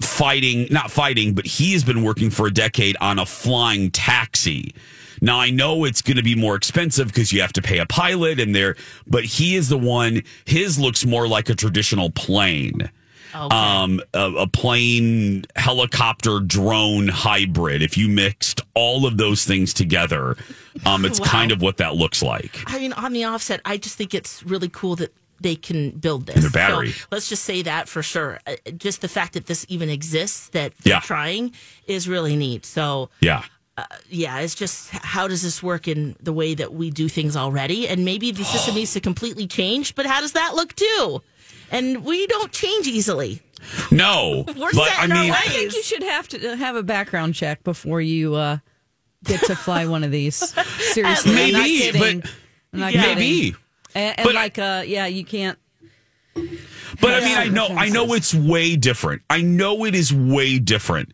[0.00, 4.74] fighting, not fighting, but he has been working for a decade on a flying taxi.
[5.20, 7.86] Now I know it's going to be more expensive because you have to pay a
[7.86, 10.22] pilot and there, but he is the one.
[10.44, 12.88] His looks more like a traditional plane,
[13.34, 17.82] um, a, a plane, helicopter, drone hybrid.
[17.82, 20.36] If you mixed all of those things together,
[20.86, 21.26] um, it's Wow.
[21.26, 22.62] kind of what that looks like.
[22.66, 26.26] I mean, on the offset, I just think it's really cool that they can build
[26.26, 26.34] this.
[26.36, 26.90] And their battery.
[26.92, 28.40] So let's just say that for sure.
[28.46, 31.00] Uh, Just the fact that this even exists, that they're Yeah.
[31.00, 31.52] trying,
[31.86, 32.66] is really neat.
[32.66, 33.42] So, Yeah.
[33.76, 37.36] uh, yeah, it's just how does this work in the way that we do things
[37.36, 37.86] already?
[37.88, 41.22] And maybe the system needs to completely change, but how does that look too?
[41.70, 43.42] And we don't change easily.
[43.90, 46.82] No, We're but I in our mean, I think you should have to have a
[46.82, 48.58] background check before you uh,
[49.24, 50.34] get to fly one of these.
[50.92, 52.20] Seriously, I'm not Maybe, kidding.
[52.20, 52.30] but-
[52.72, 53.02] I'm not Yeah.
[53.02, 53.18] kidding.
[53.18, 53.56] Maybe.
[53.94, 55.58] And, and But- like, uh, yeah, you can't.
[57.00, 59.22] But I mean, I know, I know it's way different.
[59.28, 61.12] I know it is way different.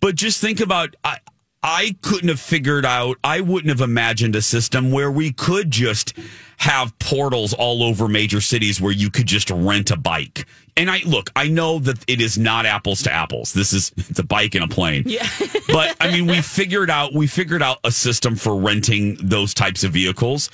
[0.00, 1.18] But just think about, I,
[1.62, 6.12] I couldn't have figured out, I wouldn't have imagined a system where we could just
[6.58, 10.46] have portals all over major cities where you could just rent a bike.
[10.76, 13.52] And I look, I know that it is not apples to apples.
[13.52, 15.04] This is it's a bike and a plane.
[15.06, 15.26] Yeah.
[15.68, 19.84] but I mean, we figured out we figured out a system for renting those types
[19.84, 20.50] of vehicles.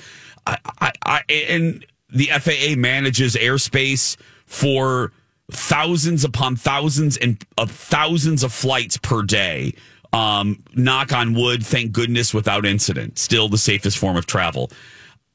[0.51, 5.11] I, I, I and the FAA manages airspace for
[5.51, 9.73] thousands upon thousands and of thousands of flights per day.
[10.13, 13.17] Um, knock on wood, thank goodness, without incident.
[13.17, 14.69] Still the safest form of travel.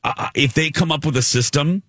[0.05, 1.83] Uh, if they come up with a system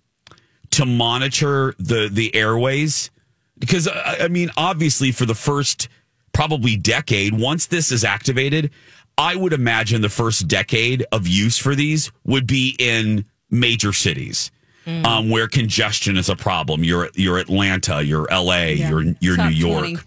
[0.72, 3.12] to monitor the the airways,
[3.60, 5.90] because uh, I mean, obviously, for the first
[6.34, 8.72] probably decade, once this is activated,
[9.18, 14.52] I would imagine the first decade of use for these would be in major cities.
[14.88, 19.56] Um, where congestion is a problem, you're you're Atlanta, you're L.A., you're you're Top New
[19.58, 20.00] York, 20.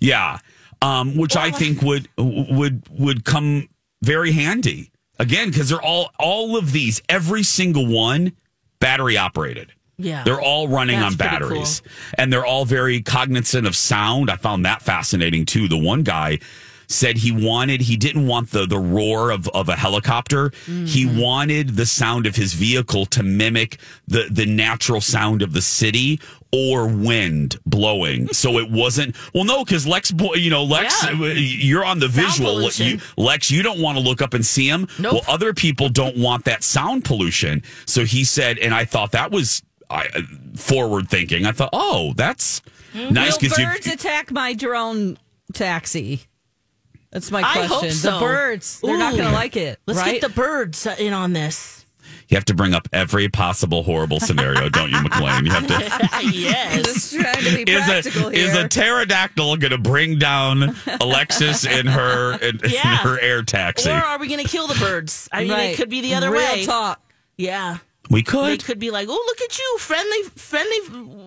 [0.00, 0.38] yeah,
[0.80, 3.68] um, which I think would would would come
[4.00, 8.32] very handy again because they're all all of these, every single one,
[8.80, 9.70] battery operated.
[9.98, 10.24] Yeah.
[10.24, 11.82] They're all running That's on batteries
[12.16, 14.30] and they're all very cognizant of sound.
[14.30, 15.68] I found that fascinating too.
[15.68, 16.38] The one guy
[16.92, 20.52] said he wanted he didn't want the the roar of, of a helicopter.
[20.66, 21.18] He mm-hmm.
[21.18, 26.20] wanted the sound of his vehicle to mimic the the natural sound of the city
[26.52, 28.28] or wind blowing.
[28.32, 31.32] So it wasn't well no cuz Lex boy, you know Lex Yeah.
[31.32, 34.86] you're on the visual you, Lex you don't want to look up and see him.
[34.98, 35.12] Nope.
[35.12, 37.62] Well other people don't want that sound pollution.
[37.86, 40.22] So he said and I thought that was I, uh,
[40.56, 41.44] forward thinking.
[41.44, 42.62] I thought, "Oh, that's
[42.94, 43.12] mm-hmm.
[43.12, 45.18] nice Will cuz you birds attack my drone
[45.52, 46.22] taxi?
[47.12, 47.62] That's my question.
[47.62, 47.88] I question.
[47.88, 48.12] hope so.
[48.14, 49.78] The birds, they're not going to like it.
[49.86, 50.20] Let's right?
[50.20, 51.78] get the birds in on this.
[52.28, 55.44] You have to bring up every possible horrible scenario, don't you, McLean?
[55.44, 56.26] You have to.
[56.32, 56.84] yes.
[56.86, 58.46] Just trying to be Is practical a here.
[58.48, 63.90] is a pterodactyl going to bring down Alexis in her in, in her air taxi?
[63.90, 65.28] Or are we going to kill the birds?
[65.30, 65.62] I mean, Right.
[65.72, 66.64] it could be the other Real way.
[66.64, 67.02] talk.
[67.36, 67.78] Yeah.
[68.08, 68.64] we They could.
[68.64, 70.78] could be like, "Oh, look at you, friendly, friendly.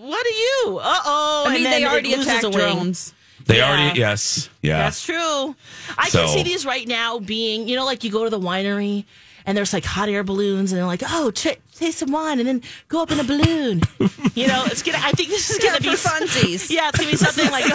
[0.10, 0.80] What are you?
[0.82, 2.54] Uh oh." I mean, they already attacked wing.
[2.54, 3.13] drones.
[3.45, 3.69] They Yeah.
[3.69, 4.77] already yes, yeah.
[4.79, 5.55] That's true.
[5.97, 8.39] I So- can see these right now being, you know, like you go to the
[8.39, 9.05] winery
[9.45, 12.47] and there's like hot air balloons and they're like, oh, ch- taste some wine and
[12.47, 13.81] then go up in a balloon.
[14.34, 14.97] you know, it's gonna.
[15.01, 16.69] I think this is gonna be for funsies.
[16.75, 17.65] Yeah, it's gonna be something like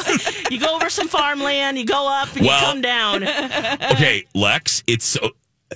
[0.51, 3.23] you go over some farmland, you go up and Well- you come down.
[3.93, 5.29] okay, Lex, it's uh,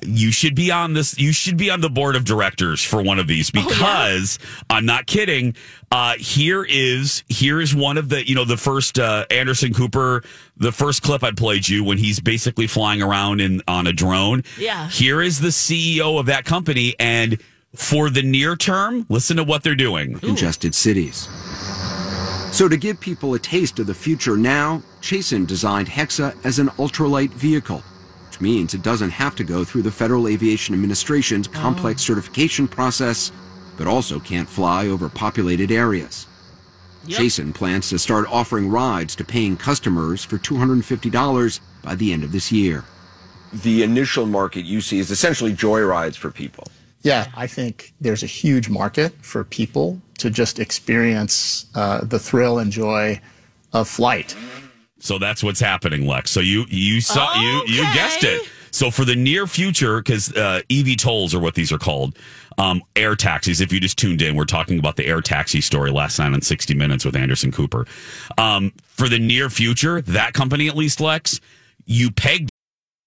[0.03, 1.19] you should be on this.
[1.19, 4.39] You should be on the board of directors for one of these because
[4.71, 5.55] I'm not kidding.
[5.93, 10.25] Uh, here is here is one of the you know the first uh, Anderson Cooper,
[10.57, 14.43] the first clip I played you when he's basically flying around in on a drone.
[14.59, 14.89] Yeah.
[14.89, 17.41] Here is the CEO of that company, and
[17.75, 20.19] for the near term, listen to what they're doing.
[20.19, 21.29] congested cities.
[22.53, 26.69] So, to give people a taste of the future now, Chasen designed Hexa as an
[26.79, 27.83] ultralight vehicle,
[28.35, 33.31] which means it doesn't have to go through the Federal Aviation Administration's complex certification process,
[33.77, 36.27] but also can't fly over populated areas.
[37.07, 42.33] Chasen plans to start offering rides to paying customers for $250 by the end of
[42.33, 42.83] this year.
[43.53, 46.65] The initial market you see is essentially joyrides for people.
[47.03, 52.59] Yeah, I think there's a huge market for people to just experience uh, the thrill
[52.59, 53.21] and joy
[53.73, 54.35] of flight.
[55.05, 56.31] So that's what's happening, Lex.
[56.31, 58.49] So you you saw you you guessed it.
[58.71, 62.19] So for the near future, because uh, eVTOLs are what these are called,
[62.57, 63.61] um, air taxis.
[63.61, 66.41] If you just tuned in, we're talking about the air taxi story last night on
[66.41, 67.87] 60 Minutes with Anderson Cooper.
[68.39, 71.39] Um, for the near future, that company at least, Lex,
[71.85, 72.51] you pegged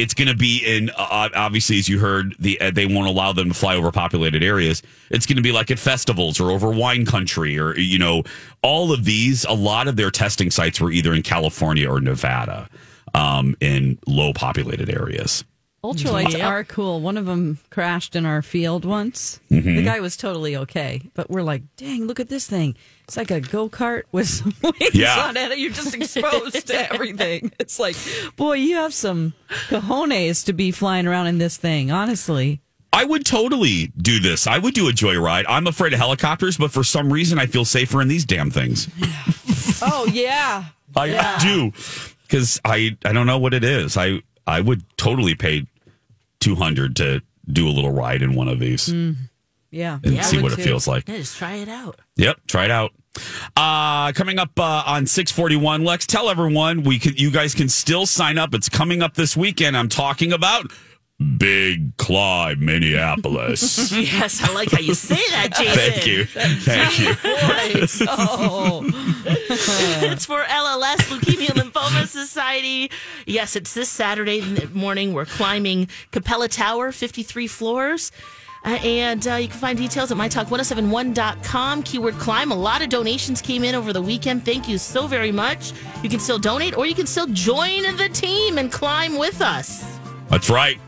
[0.00, 0.02] it.
[0.02, 3.32] It's going to be in uh, obviously, as you heard, the uh, they won't allow
[3.32, 4.82] them to fly over populated areas.
[5.10, 8.24] It's going to be like at festivals or over wine country or you know
[8.62, 9.44] all of these.
[9.44, 12.68] A lot of their testing sites were either in California or Nevada,
[13.14, 15.44] um, in low populated areas.
[15.82, 16.42] Ultralights Yep.
[16.46, 17.00] are cool.
[17.00, 19.40] One of them crashed in our field once.
[19.50, 19.76] Mhm.
[19.76, 22.76] The guy was totally okay, but we're like, dang, look at this thing.
[23.08, 25.18] It's like a go kart with some wings Yeah.
[25.26, 25.58] on it.
[25.58, 27.50] You're just exposed to everything.
[27.58, 27.96] It's like,
[28.36, 29.32] boy, you have some
[29.68, 32.60] cojones to be flying around in this thing, honestly.
[32.92, 34.46] I would totally do this.
[34.46, 35.44] I would do a joyride.
[35.48, 38.86] I'm afraid of helicopters, but for some reason, I feel safer in these damn things.
[39.82, 40.64] Oh, yeah.
[40.94, 41.72] I do
[42.26, 43.96] because I I don't know what it is.
[43.96, 45.66] I I would totally pay
[46.40, 49.16] two hundred to do a little ride in one of these Mm.
[49.70, 49.98] Yeah.
[50.02, 50.62] and Yeah, see what it too.
[50.62, 51.08] feels like.
[51.08, 52.00] Yeah, just try it out.
[52.16, 52.92] Yep, try it out.
[53.56, 58.06] Uh, coming up uh, on 641, Lex, tell everyone we can, you guys can still
[58.06, 58.54] sign up.
[58.54, 59.76] It's coming up this weekend.
[59.76, 60.70] I'm talking about
[61.36, 63.92] Big Clyde, Minneapolis.
[63.96, 65.92] yes, I like how you say that, Jason.
[65.92, 66.24] Thank you.
[66.24, 67.14] Thank you.
[67.80, 68.02] Voice.
[68.08, 68.82] Oh.
[70.02, 72.90] it's for LLS, Leukemia Lymphoma Society.
[73.26, 74.40] Yes, it's this Saturday
[74.72, 75.12] morning.
[75.12, 78.12] We're climbing Capella Tower, 53 floors.
[78.64, 81.82] Uh, and uh, you can find details at mytalk1071.com.
[81.82, 82.50] Keyword climb.
[82.50, 84.44] A lot of donations came in over the weekend.
[84.44, 85.72] Thank you so very much.
[86.02, 89.98] You can still donate or you can still join the team and climb with us.
[90.28, 90.78] That's right.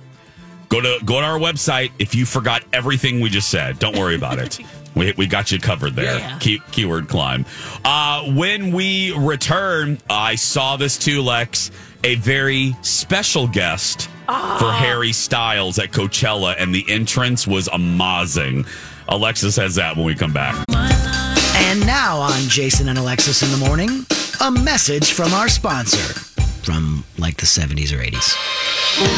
[0.72, 3.78] Go to go to our website if you forgot everything we just said.
[3.78, 4.58] Don't worry about it.
[4.94, 6.18] We, we got you covered there.
[6.18, 6.38] Yeah.
[6.38, 7.46] Key, keyword climb.
[7.82, 11.70] Uh, when we return, I saw this too, Lex.
[12.04, 18.66] A very special guest for Harry Styles at Coachella, and the entrance was amazing.
[19.08, 20.62] Alexis has that when we come back.
[20.68, 24.04] And now on Jason and Alexis in the morning,
[24.42, 26.31] a message from our sponsor
[26.62, 28.36] from like the 70s or 80s.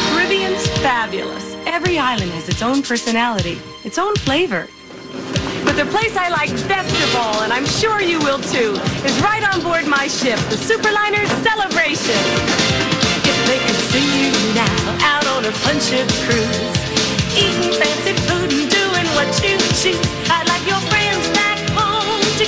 [0.09, 1.55] Caribbean's fabulous.
[1.65, 4.67] Every island has its own personality, its own flavor.
[5.65, 9.15] But the place I like best of all, and I'm sure you will too, is
[9.21, 12.21] right on board my ship, the Superliner Celebration.
[13.25, 16.77] If they could see you now out on a fun ship cruise,
[17.33, 22.45] eating fancy food and doing what you choose, I'd like your friends back home to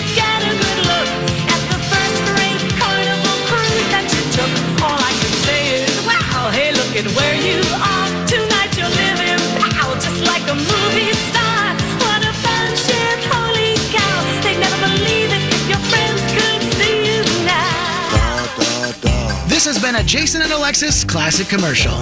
[19.88, 21.94] been a Jason and Alexis classic commercial.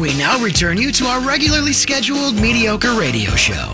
[0.00, 3.72] We now return you to our regularly scheduled mediocre radio show.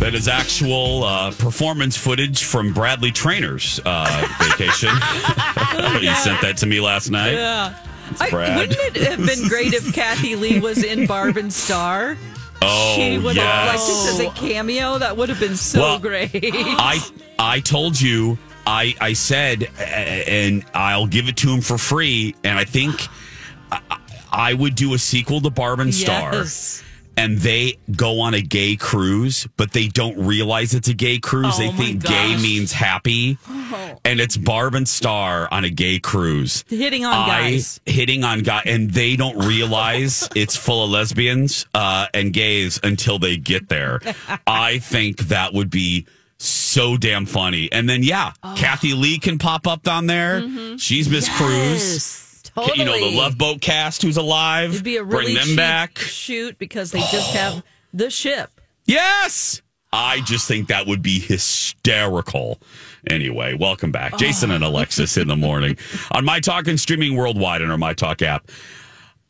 [0.00, 4.90] That is actual uh, performance footage from Bradley Trainer's uh, vacation.
[5.98, 7.32] he sent that to me last night.
[7.32, 7.74] Yeah.
[8.20, 12.18] I, wouldn't it have been great if Kathie Lee was in Barb and Star?
[12.60, 13.88] Oh, she would have, like, yes.
[13.88, 14.98] just as a cameo.
[14.98, 16.30] That would have been so Well, great.
[16.34, 17.00] I
[17.38, 18.36] I told you
[18.66, 22.34] I I said and I'll give it to him for free.
[22.44, 23.06] And I think
[23.70, 23.80] I,
[24.30, 26.32] I would do a sequel to Barb and Star.
[26.34, 26.82] Yes.
[27.16, 31.54] and they go on a gay cruise but they don't realize it's a gay cruise.
[31.56, 33.36] Oh they think gay means happy.
[34.04, 36.64] And it's Barb and Star on a gay cruise.
[36.68, 37.80] Hitting on I- guys.
[37.86, 43.18] hitting on guys and they don't realize it's full of lesbians uh, and gays until
[43.18, 44.00] they get there.
[44.46, 46.06] I think that would be
[46.42, 47.70] so damn funny.
[47.72, 48.54] And then yeah, Oh.
[48.56, 50.42] Kathie Lee can pop up down there.
[50.78, 52.18] She's Miss Cruz.
[52.76, 53.16] You know the Mm-hmm.
[53.16, 54.72] Love Boat cast who's alive.
[54.72, 55.98] It'd be a really Bring them cheap back.
[55.98, 57.62] shoot because they just have
[57.94, 58.50] the ship.
[58.84, 59.62] Yes.
[59.94, 62.60] I just think that would be hysterical.
[63.08, 64.16] Anyway, welcome back.
[64.18, 65.76] Jason and Alexis in the morning
[66.12, 68.50] on My Talk and streaming worldwide on our My Talk app.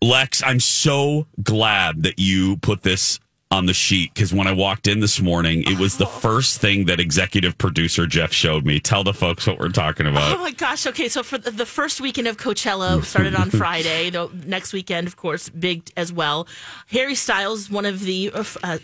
[0.00, 3.20] Lex, I'm so glad that you put this
[3.52, 6.86] on the sheet because when I walked in this morning, it was the first thing
[6.86, 8.80] that executive producer Jeff showed me.
[8.80, 10.38] Tell the folks what we're talking about.
[10.38, 10.86] Oh my gosh.
[10.86, 11.08] Okay.
[11.10, 14.10] So for the, first weekend of Coachella started on Friday.
[14.10, 16.48] The next weekend, of course, big as well.
[16.88, 18.78] Harry Styles, one of the uh, uh,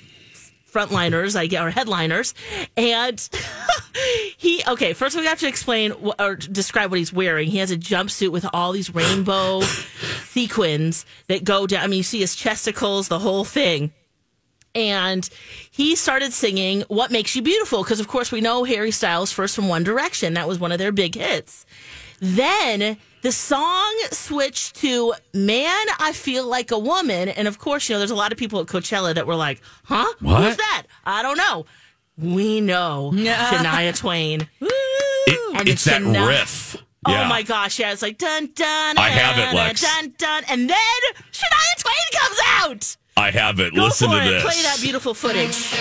[0.70, 2.34] frontliners, I get, or headliners.
[2.76, 3.26] And
[4.36, 7.48] he, okay, first we have to explain or describe what he's wearing.
[7.48, 9.62] He has a jumpsuit with all these rainbow
[10.28, 11.84] sequins that go down.
[11.84, 13.92] I mean, you see his chesticles, the whole thing
[14.78, 15.28] and
[15.70, 19.54] he started singing "What Makes You Beautiful" because, of course, we know Harry Styles first
[19.54, 20.34] from One Direction.
[20.34, 21.66] That was one of their big hits.
[22.20, 27.94] Then the song switched to "Man, I Feel Like a Woman," and of course, you
[27.94, 30.06] know, there's a lot of people at Coachella that were like, "Huh?
[30.20, 30.42] What?
[30.44, 30.84] Who's that?
[31.04, 31.66] I don't know."
[32.16, 34.48] We know Shania Twain.
[34.60, 36.28] It- And it's it's that enough.
[36.28, 36.76] riff.
[37.06, 37.78] Oh my gosh!
[37.78, 38.98] Yeah, it's like dun dun.
[38.98, 39.80] I have it, Lex.
[39.80, 40.76] Dun dun, and then
[41.32, 42.96] Shania Twain comes out.
[43.18, 43.74] I have it.
[43.74, 44.30] Go Listen to it.
[44.30, 44.42] this.
[44.44, 45.74] Play that beautiful footage.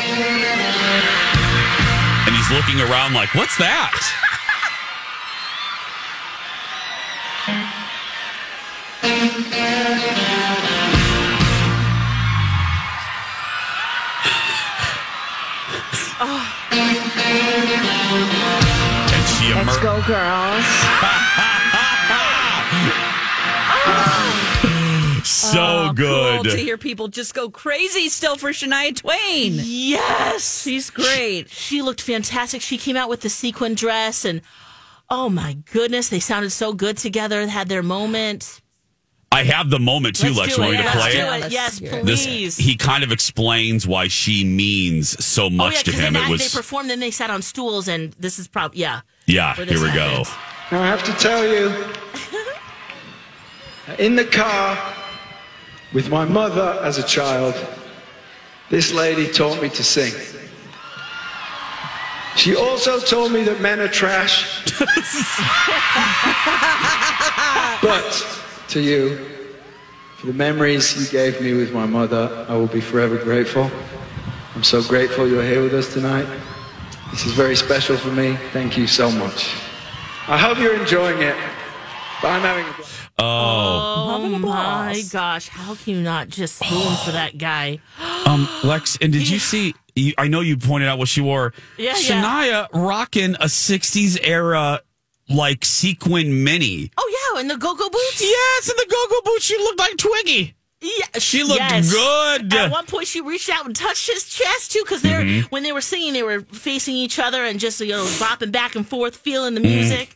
[2.26, 3.94] And he's looking around like, what's that?
[16.20, 16.54] Oh.
[19.14, 21.24] And she Let's go, girls.
[25.52, 26.44] So Oh, good.
[26.44, 29.54] Cool to hear people just go crazy still for Shania Twain.
[29.56, 31.50] Yes, she's great.
[31.50, 32.62] She, she looked fantastic.
[32.62, 34.42] She came out with the sequin dress, and
[35.10, 37.46] oh my goodness, they sounded so good together.
[37.48, 38.62] Had their moment.
[39.32, 40.56] I have the moment too, Let's Lex.
[40.56, 41.46] do You want me to Let's play do it?
[41.48, 41.52] it.
[41.52, 42.58] Yes, This, please.
[42.58, 46.14] he kind of explains why she means so oh much yeah, to him.
[46.14, 49.02] then It they performed, then they sat on stools, and this is probably yeah.
[49.28, 49.54] yeah.
[49.56, 50.24] Here this we go.
[50.72, 51.72] Now, I have to tell you,
[54.00, 54.76] in the car
[55.94, 57.56] with my mother as a child,
[58.70, 60.14] this lady taught me to sing.
[62.36, 64.64] She also told me that men are trash.
[67.82, 69.18] but to you,
[70.18, 73.72] for the memories you gave me with my mother, I will be forever grateful.
[74.56, 76.28] I'm so grateful you're here with us tonight.
[77.12, 78.36] This is very special for me.
[78.52, 79.56] Thank you so much.
[80.28, 81.36] I hope you're enjoying it.
[82.22, 83.07] But I'm having a blast.
[83.20, 83.24] Oh,
[84.20, 85.48] Oh my gosh!
[85.48, 87.80] How can you not just spoon for that guy?
[88.26, 89.74] um, Lex, and did you see?
[89.96, 91.54] You, I know you pointed out what she wore.
[91.78, 94.82] Yeah, Shania rocking a '60s era
[95.30, 96.92] like sequin mini.
[96.98, 98.22] Oh yeah, and the go-go boots.
[98.22, 99.44] Yes, and the go-go boots.
[99.46, 100.54] She looked like Twiggy.
[100.80, 101.92] Yeah, She looked yes.
[101.92, 102.54] good.
[102.54, 105.44] At one point, she reached out and touched his chest too, because they're Mhm.
[105.46, 108.76] when they were singing, they were facing each other and just you know bopping back
[108.76, 110.16] and forth, feeling the music.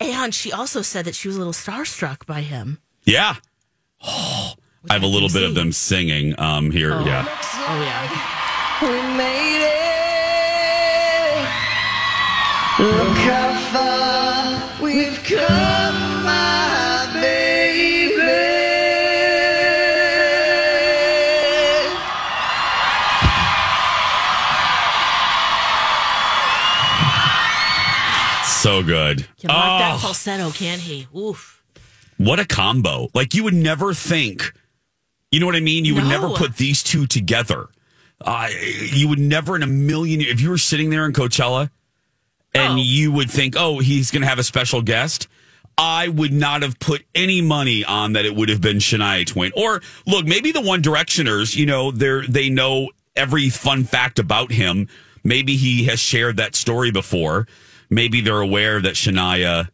[0.00, 2.78] And she also said that she was a little starstruck by him.
[3.04, 3.36] Yeah.
[4.02, 4.54] I
[4.92, 6.92] have a little bit of them singing um, here.
[6.92, 7.04] Oh.
[7.04, 7.24] Yeah.
[7.26, 8.34] Oh yeah.
[8.82, 9.84] We made it.
[12.78, 15.73] Look how far we've come,
[28.64, 29.26] So good.
[29.38, 31.06] Can lock that Oh, falsetto, can't he?
[31.14, 31.62] Oof.
[32.16, 33.08] what a combo.
[33.12, 34.54] Like you would never think,
[35.30, 35.84] you know what I mean?
[35.84, 36.08] You would No.
[36.08, 37.66] never put these two together.
[38.22, 38.48] Uh,
[38.90, 41.68] you would never in a million, if you were sitting there in Coachella
[42.54, 45.28] and you would think, oh, he's going to have a special guest.
[45.76, 49.52] I would not have put any money on that it would have been Shania Twain.
[49.54, 54.52] Or look, maybe the One Directioners, you know, they're, they know every fun fact about
[54.52, 54.88] him.
[55.22, 57.46] Maybe he has shared that story before.
[57.90, 59.68] Maybe they're aware that Shania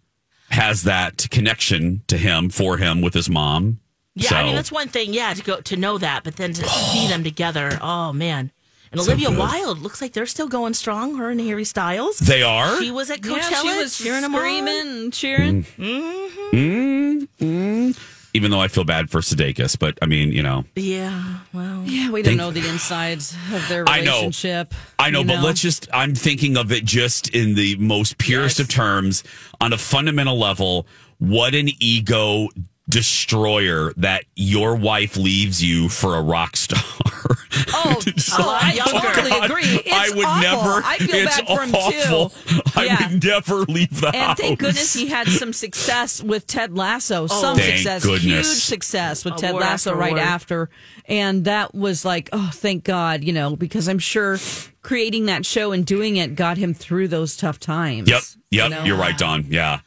[0.50, 3.80] has that connection to him for him with his mom.
[4.16, 5.14] Yeah, so, I mean that's one thing.
[5.14, 8.50] Yeah, to go to know that, but then to see them together, oh man.
[8.92, 9.38] And So Olivia good.
[9.38, 11.14] Wilde looks like they're still going strong.
[11.16, 12.18] Her and Harry Styles.
[12.18, 12.80] They are?
[12.82, 13.62] She was at Yeah, Coachella.
[13.72, 15.10] she was cheering them screaming on.
[15.12, 15.62] cheering.
[15.78, 17.98] Mm, mm.
[18.34, 22.10] Even though I feel bad for Sudeikis, but I mean, you know, Yeah, well, Yeah,
[22.10, 23.88] we don't know the insides of their relationship.
[23.88, 24.18] I know.
[24.20, 24.74] relationship.
[24.98, 28.60] I know, you but let's just, I'm thinking of it just in the most purest
[28.60, 29.24] of terms
[29.60, 30.86] on a fundamental level.
[31.18, 32.48] What an ego
[32.88, 36.82] destroyer that your wife leaves you for a rock star.
[37.72, 38.00] Oh,
[38.38, 38.92] oh I younger.
[39.00, 39.62] totally God, agree.
[39.64, 40.42] It's I would awful.
[40.42, 40.82] never.
[40.84, 42.30] I feel it's bad for him awful.
[42.30, 42.70] too.
[42.76, 43.08] I Yeah.
[43.12, 44.38] would never leave the And house.
[44.40, 47.26] thank goodness he had some success with Ted Lasso.
[47.28, 48.46] some Thank success, goodness.
[48.48, 50.22] huge success with Ted Award Lasso after right award.
[50.22, 50.70] after.
[51.06, 54.38] And that was like, oh, thank God, you know, because I'm sure
[54.82, 58.08] creating that show and doing it got him through those tough times.
[58.10, 58.22] Yep.
[58.50, 58.64] Yep.
[58.70, 58.84] You know?
[58.84, 59.46] You're right, Don.
[59.48, 59.80] Yeah.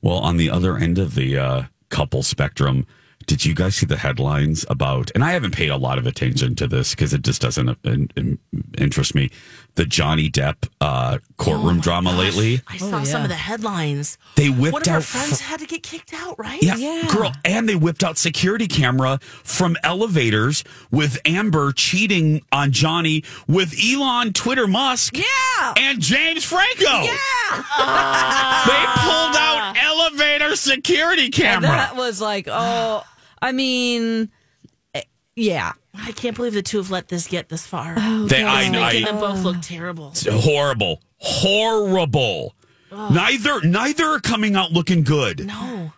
[0.00, 2.86] Well, on the other end of the uh, couple spectrum,
[3.26, 5.10] did you guys see the headlines about?
[5.14, 7.74] And I haven't paid a lot of attention to this because it just doesn't uh,
[7.84, 8.38] in, in-
[8.78, 9.30] interest me.
[9.74, 12.62] The Johnny Depp uh, courtroom drama lately.
[12.66, 14.16] I saw some of the headlines.
[14.36, 16.62] They whipped One of her out friends fr- had to get kicked out, right?
[16.62, 23.22] Yeah, girl, and they whipped out security camera from elevators with Amber cheating on Johnny
[23.46, 26.84] with Elon Twitter Musk, yeah, and James Franco.
[26.86, 27.10] Yeah,
[28.66, 31.68] they pulled out elevator security And camera.
[31.68, 33.04] that was like, oh,
[33.46, 34.28] I mean,
[34.94, 35.02] eh,
[35.36, 35.72] yeah.
[35.94, 37.94] I can't believe the two have let this get this far.
[37.96, 40.08] Oh, They- I- It's making I- them both look terrible.
[40.08, 42.54] It's horrible, horrible.
[42.90, 45.46] Neither, neither are coming out looking good.
[45.46, 45.92] No.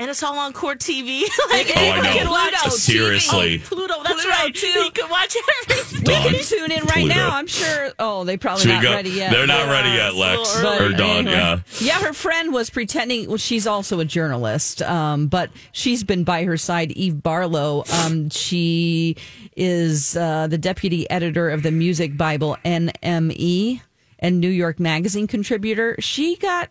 [0.00, 1.20] And it's all on court TV.
[1.50, 2.12] like, Oh, I anyone know.
[2.14, 3.58] can watch Pluto Seriously.
[3.58, 3.62] TV.
[3.64, 4.54] Oh, Pluto, that's Pluto, right.
[4.54, 4.66] too.
[4.66, 5.36] You can watch
[5.68, 6.00] everything.
[6.06, 7.14] We can tune in right Pluto.
[7.14, 7.30] now.
[7.36, 7.90] I'm sure.
[7.98, 8.90] Oh, they probably Should we not go?
[8.92, 9.30] ready yet.
[9.30, 11.28] They're not but- ready yet, Lex But or Dawn.
[11.28, 11.32] anyway.
[11.32, 11.60] Yeah.
[11.80, 13.28] Yeah, her friend was pretending.
[13.28, 16.92] Well, she's also a journalist, um, but she's been by her side.
[16.92, 17.84] Eve Barlow.
[17.92, 19.16] Um, she
[19.54, 23.82] is uh, the deputy editor of the Music Bible NME
[24.18, 25.96] and New York Magazine contributor.
[25.98, 26.70] She got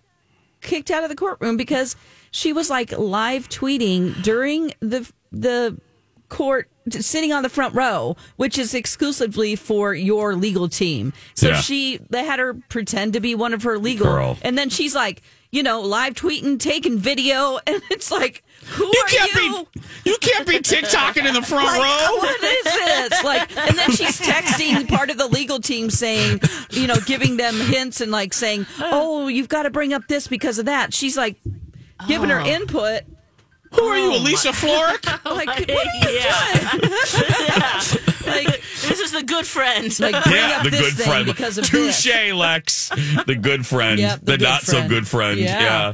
[0.62, 1.96] kicked out of the courtroom because
[2.32, 5.78] she was like live tweeting during the the
[6.28, 11.62] court sitting on the front row which is exclusively for your legal team so Yeah.
[11.62, 14.38] she they had her pretend to be one of her legal Girl.
[14.44, 15.22] and then she's like
[15.52, 19.82] you know live tweeting taking video and it's like who You are can't you be
[20.10, 22.16] you can't be TikToking in the front like, row.
[22.18, 23.24] What is this?
[23.24, 26.42] Like, and then she's texting part of the legal team saying,
[26.72, 30.28] you know, giving them hints and like saying, "Oh, you've got to bring up this
[30.28, 31.38] because of that." She's like
[32.08, 32.46] giving her Oh.
[32.46, 33.04] input.
[33.74, 35.06] Who are you, oh Alicia Florrick?
[35.26, 38.09] Like, what are you yeah.
[38.30, 40.00] Like, this is the good friend.
[40.00, 41.26] like bring yeah, up the this good thing friend.
[41.26, 42.34] because of Touche, this.
[42.34, 42.90] Lex.
[43.26, 44.00] The good friend.
[44.00, 45.40] Yep, the the good not so good friend.
[45.40, 45.60] Yeah.
[45.62, 45.94] Yeah.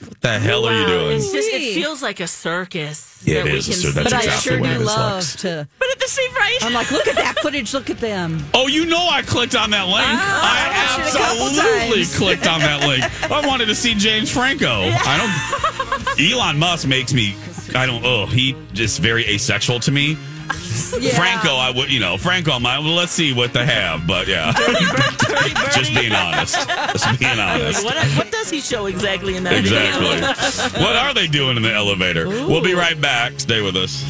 [0.00, 1.16] What the hell are you doing?
[1.18, 3.22] It's just it feels like a circus.
[3.22, 5.14] Yeah, it that we can So that's But I sure what do it is, love
[5.16, 5.36] Lex.
[5.36, 5.68] to.
[5.78, 7.74] But at the same right, I'm like, look at that footage.
[7.74, 8.42] Look at them.
[8.54, 9.98] Oh, you know I clicked on that link.
[10.00, 13.30] Ah, I watched it a I couple absolutely clicked on that link.
[13.30, 14.70] I wanted to see James Franco.
[14.90, 16.20] I don't.
[16.32, 17.36] Elon Musk makes me.
[17.74, 18.02] I don't.
[18.02, 20.16] Oh, he just very asexual to me.
[21.14, 24.06] Franco, I would, you know, Franco, I'm like, well, let's see what they have.
[24.06, 24.52] But yeah,
[25.72, 26.54] just being honest.
[26.54, 27.84] Just being honest.
[27.84, 30.20] What, what does he show exactly in that Exactly.
[30.82, 32.28] what are they doing in the elevator?
[32.28, 33.38] We'll be right back.
[33.38, 34.04] Stay with us.